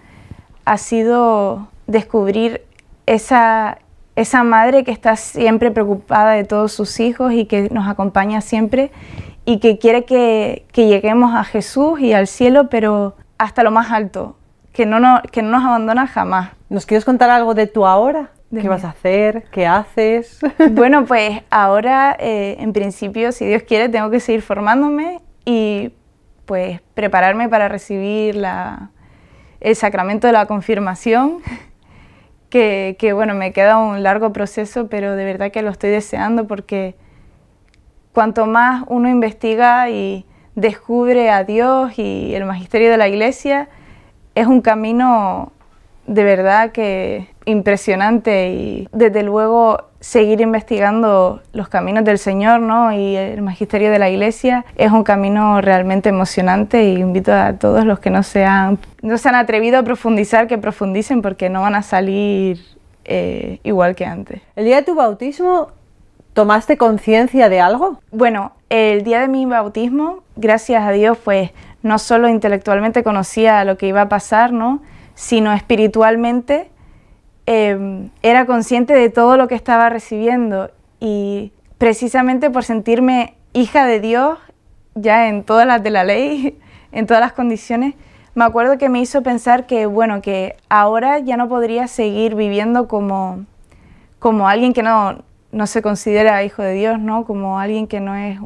ha 0.65 0.79
sido 0.79 1.69
descubrir 1.87 2.63
esa, 3.05 3.77
esa 4.17 4.43
madre 4.43 4.85
que 4.85 4.91
está 4.91 5.17
siempre 5.17 5.71
preocupada 5.71 6.31
de 6.31 6.45
todos 6.45 6.73
sus 6.73 6.99
hijos 6.99 7.35
y 7.35 7.45
que 7.45 7.69
nos 7.69 7.89
acompaña 7.89 8.41
siempre 8.41 8.91
y 9.45 9.59
que 9.59 9.77
quiere 9.77 10.07
que, 10.07 10.65
lleguemos 10.73 11.35
a 11.35 11.45
Jesús 11.45 12.01
y 12.01 12.15
al 12.15 12.27
cielo, 12.27 12.71
pero 12.71 13.17
hasta 13.37 13.65
lo 13.65 13.71
más 13.71 13.93
alto, 13.93 14.37
que 14.73 14.87
no, 14.87 14.99
no, 14.99 15.21
que 15.31 15.43
no 15.43 15.51
nos 15.51 15.65
abandona 15.67 16.07
jamás. 16.07 16.53
¿Nos 16.71 16.87
quieres 16.87 17.05
contar 17.05 17.29
algo 17.29 17.53
de 17.53 17.67
tu 17.67 17.85
ahora? 17.85 18.31
¿Qué 18.51 18.69
vas 18.69 18.85
a 18.85 18.91
hacer? 18.91 19.45
¿Qué 19.53 19.67
haces? 19.67 20.41
Bueno, 20.73 21.05
pues 21.05 21.43
ahora, 21.51 22.17
eh, 22.19 22.57
en 22.59 22.73
principio, 22.73 23.31
si 23.31 23.47
Dios 23.47 23.63
quiere, 23.63 23.89
tengo 23.89 24.11
que 24.11 24.19
seguir 24.19 24.43
formándome 24.43 25.21
y 25.45 25.93
pues 26.47 26.81
prepararme 26.95 27.49
para 27.49 27.69
recibir 27.69 28.35
la, 28.35 28.91
el 29.61 29.77
sacramento 29.77 30.27
de 30.27 30.33
la 30.33 30.47
confirmación 30.47 31.39
que, 32.51 33.13
bueno, 33.15 33.35
me 33.35 33.53
queda 33.53 33.79
un 33.79 34.03
largo 34.03 34.33
proceso, 34.33 34.89
pero 34.89 35.15
de 35.15 35.25
verdad 35.25 35.53
que 35.53 35.63
lo 35.63 35.71
estoy 35.71 35.91
deseando 35.91 36.49
porque 36.49 36.97
cuanto 38.13 38.47
más 38.47 38.83
uno 38.89 39.09
investiga 39.09 39.89
y 39.91 40.27
descubre 40.57 41.31
a 41.31 41.45
Dios 41.45 41.97
y 41.99 42.35
el 42.35 42.45
magisterio 42.47 42.91
de 42.91 42.97
la 42.97 43.07
iglesia, 43.07 43.69
es 44.35 44.49
un 44.49 44.61
camino 44.61 45.53
de 46.11 46.25
verdad 46.25 46.73
que 46.73 47.29
impresionante 47.45 48.51
y 48.51 48.89
desde 48.91 49.23
luego 49.23 49.85
seguir 50.01 50.41
investigando 50.41 51.41
los 51.53 51.69
caminos 51.69 52.05
del 52.05 52.19
Señor 52.19 52.61
¿no? 52.61 52.93
y 52.93 53.15
el 53.15 53.43
magisterio 53.43 53.93
de 53.93 54.01
la 54.01 54.11
Iglesia 54.11 54.65
es 54.77 54.91
un 54.91 55.05
camino 55.05 55.61
realmente 55.61 56.09
emocionante 56.09 56.83
y 56.83 56.97
invito 56.97 57.33
a 57.33 57.53
todos 57.53 57.85
los 57.85 58.01
que 58.01 58.11
no 58.11 58.25
se 58.25 58.45
han, 58.45 58.79
no 59.03 59.19
se 59.19 59.29
han 59.29 59.37
atrevido 59.37 59.79
a 59.79 59.85
profundizar 59.85 60.49
que 60.49 60.59
profundicen 60.59 61.23
porque 61.23 61.49
no 61.49 61.61
van 61.61 61.77
a 61.77 61.83
salir 61.83 62.59
eh, 63.05 63.61
igual 63.63 63.95
que 63.95 64.05
antes. 64.05 64.43
¿El 64.57 64.65
día 64.65 64.77
de 64.79 64.83
tu 64.83 64.97
bautismo 64.97 65.69
tomaste 66.33 66.77
conciencia 66.77 67.49
de 67.49 67.61
algo? 67.61 68.01
Bueno, 68.11 68.51
el 68.69 69.05
día 69.05 69.21
de 69.21 69.29
mi 69.29 69.47
bautismo, 69.47 70.25
gracias 70.35 70.83
a 70.83 70.91
Dios, 70.91 71.19
pues 71.23 71.53
no 71.85 72.01
solo 72.01 72.29
intelectualmente 72.29 73.05
conocía 73.05 73.65
lo 73.65 73.79
que 73.79 73.87
iba 73.87 74.03
a 74.03 74.09
pasar, 74.09 74.53
¿no? 74.53 74.81
Sino 75.15 75.53
espiritualmente 75.53 76.71
Em, 77.53 78.11
era 78.23 78.47
consciente 78.47 78.93
de 78.93 79.11
todo 79.11 79.37
lo 79.37 79.49
que 79.49 79.57
estaba 79.57 79.89
recibiendo 79.89 80.71
y 81.01 81.53
precisamente 81.79 82.49
por 82.49 82.63
sentirme 82.63 83.35
hija 83.53 83.87
de 83.87 83.99
Dios, 83.99 84.39
ya 84.95 85.27
en 85.29 85.43
todas 85.43 85.67
las 85.67 85.83
de 85.83 85.91
la 85.91 86.05
ley, 86.05 86.61
en 86.93 87.09
todas 87.09 87.21
las 87.21 87.33
condiciones, 87.33 87.97
me 88.37 88.45
acuerdo 88.45 88.79
que 88.79 88.89
me 88.89 89.01
hizo 89.01 89.25
pensar 89.25 89.67
que, 89.67 89.87
bueno, 89.87 90.23
que 90.23 90.55
ahora 90.69 91.19
ya 91.19 91.37
no 91.37 91.49
podría 91.49 91.89
seguir 91.89 92.37
viviendo 92.37 92.87
como, 92.87 93.47
como 94.21 94.49
alguien 94.49 94.73
que 94.73 94.85
no, 94.85 95.25
no 95.51 95.67
se 95.67 95.83
considera 95.83 96.45
hijo 96.45 96.63
de 96.63 96.75
Dios, 96.75 97.01
¿no? 97.01 97.25
Como 97.25 97.59
alguien 97.59 97.89
que 97.89 97.99
no 97.99 98.15
es 98.15 98.39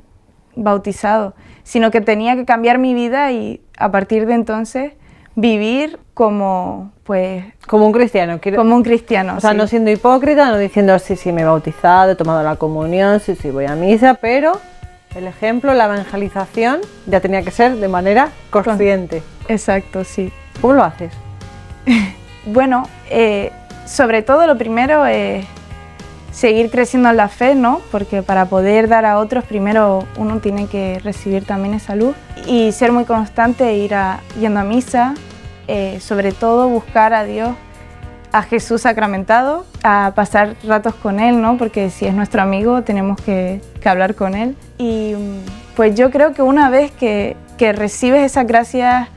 bautizado, 0.56 1.34
sino 1.62 1.90
que 1.90 2.00
tenía 2.00 2.36
que 2.36 2.46
cambiar 2.46 2.78
mi 2.78 2.94
vida 2.94 3.32
y 3.32 3.60
a 3.76 3.90
partir 3.90 4.24
de 4.24 4.32
entonces 4.32 4.94
vivir 5.34 5.98
como, 6.14 6.92
pues... 7.02 7.44
Como 7.66 7.86
un 7.86 7.92
cristiano. 7.92 8.40
Como 8.56 8.76
un 8.76 8.82
cristiano, 8.82 9.34
O 9.36 9.40
sea, 9.40 9.52
no 9.52 9.66
siendo 9.66 9.90
hipócrita, 9.90 10.50
no 10.50 10.58
diciendo, 10.58 10.98
sí, 10.98 11.16
sí, 11.16 11.32
me 11.32 11.42
he 11.42 11.44
bautizado, 11.44 12.12
he 12.12 12.14
tomado 12.14 12.42
la 12.42 12.56
comunión, 12.56 13.20
sí, 13.20 13.34
sí, 13.34 13.50
voy 13.50 13.66
a 13.66 13.74
misa, 13.74 14.14
pero 14.14 14.60
el 15.16 15.26
ejemplo, 15.26 15.74
la 15.74 15.84
evangelización, 15.84 16.80
ya 17.06 17.20
tenía 17.20 17.42
que 17.42 17.50
ser 17.50 17.76
de 17.76 17.88
manera 17.88 18.30
consciente. 18.50 19.22
Exacto, 19.48 20.04
sí. 20.04 20.32
¿Cómo 20.60 20.74
lo 20.74 20.84
haces? 20.84 21.12
bueno, 22.46 22.88
eh, 23.10 23.52
sobre 23.86 24.22
todo 24.22 24.46
lo 24.46 24.56
primero 24.56 25.04
es 25.06 25.44
seguir 26.32 26.70
creciendo 26.70 27.10
en 27.10 27.16
la 27.16 27.28
fe, 27.28 27.54
¿no? 27.54 27.80
Porque 27.92 28.22
para 28.22 28.46
poder 28.46 28.88
dar 28.88 29.04
a 29.04 29.18
otros, 29.18 29.44
primero 29.44 30.04
uno 30.16 30.38
tiene 30.38 30.66
que 30.66 30.98
recibir 31.02 31.44
también 31.44 31.74
esa 31.74 31.94
luz 31.94 32.16
y 32.46 32.72
ser 32.72 32.92
muy 32.92 33.04
constante, 33.04 33.74
ir 33.76 33.94
a, 33.94 34.20
yendo 34.40 34.60
a 34.60 34.64
misa, 34.64 35.14
eh, 35.68 35.98
sobre 36.00 36.32
todo 36.32 36.68
buscar 36.68 37.14
a 37.14 37.24
Dios, 37.24 37.54
a 38.32 38.42
Jesús 38.42 38.82
sacramentado, 38.82 39.64
a 39.82 40.12
pasar 40.14 40.56
ratos 40.64 40.94
con 40.94 41.20
Él, 41.20 41.40
¿no? 41.40 41.56
Porque 41.56 41.90
si 41.90 42.06
es 42.06 42.14
nuestro 42.14 42.42
amigo 42.42 42.82
tenemos 42.82 43.20
que, 43.20 43.60
hablar 43.84 44.14
con 44.14 44.34
Él. 44.34 44.56
Y 44.78 45.14
pues 45.76 45.94
yo 45.94 46.10
creo 46.10 46.32
que 46.32 46.42
una 46.42 46.70
vez 46.70 46.90
que, 46.90 47.36
recibes 47.58 48.22
esas 48.22 48.46
gracias 48.46 49.08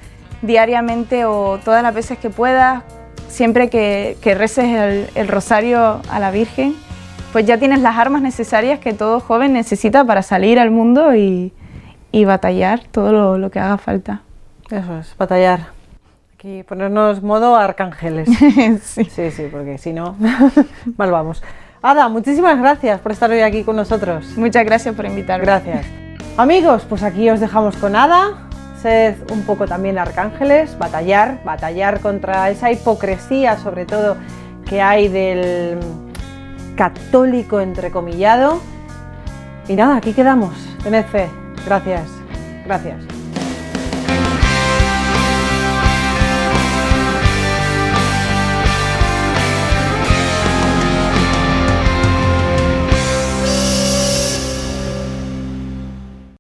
diariamente 0.42 1.26
o 1.26 1.60
todas 1.66 1.84
las 1.84 1.94
veces 1.94 2.18
que 2.18 2.30
puedas, 2.30 2.84
siempre 3.28 3.70
que, 3.70 4.18
reces 4.38 5.10
el 5.16 5.28
rosario 5.28 6.02
a 6.10 6.20
la 6.20 6.32
Virgen, 6.32 6.76
pues 7.32 7.46
ya 7.46 7.58
tienes 7.58 7.82
las 7.82 7.98
armas 7.98 8.22
necesarias 8.22 8.80
que 8.80 8.94
todo 8.94 9.20
joven 9.20 9.54
necesita 9.54 10.04
para 10.04 10.22
salir 10.24 10.60
al 10.60 10.72
mundo 10.72 11.16
y, 11.16 11.54
batallar 12.26 12.80
todo 12.90 13.38
lo, 13.38 13.52
que 13.52 13.60
haga 13.60 13.78
falta. 13.78 14.22
Eso 14.72 14.98
es, 14.98 15.16
batallar. 15.18 15.77
Aquí 16.38 16.62
ponernos 16.62 17.24
modo 17.24 17.56
arcángeles. 17.56 18.30
sí. 18.84 19.06
sí, 19.06 19.32
sí, 19.32 19.48
porque 19.52 19.80
si 19.80 19.92
no, 19.92 20.16
mal 20.98 21.10
vamos. 21.10 21.42
Ada, 21.82 22.10
muchísimas 22.10 22.60
gracias 22.60 23.02
por 23.02 23.12
estar 23.12 23.32
hoy 23.32 23.40
aquí 23.40 23.64
con 23.64 23.76
nosotros. 23.76 24.38
Muchas 24.38 24.64
gracias 24.64 24.94
por 24.94 25.08
invitarme. 25.08 25.46
Gracias. 25.46 25.88
Amigos, 26.38 26.86
pues 26.88 27.02
aquí 27.02 27.28
os 27.32 27.40
dejamos 27.40 27.76
con 27.78 27.96
Ada. 27.96 28.50
Sed 28.80 29.16
un 29.32 29.48
poco 29.48 29.66
también 29.66 29.98
arcángeles, 29.98 30.78
batallar, 30.78 31.44
batallar 31.44 32.02
contra 32.02 32.52
esa 32.52 32.72
hipocresía, 32.72 33.58
sobre 33.58 33.86
todo, 33.86 34.16
que 34.70 34.80
hay 34.80 35.08
del 35.08 35.80
católico 36.76 37.62
entrecomillado. 37.62 38.62
Y 39.68 39.74
nada, 39.74 39.96
aquí 39.96 40.14
quedamos. 40.14 40.54
Tened 40.84 41.06
fe. 41.06 41.30
Gracias. 41.66 42.08
Gracias. 42.64 43.17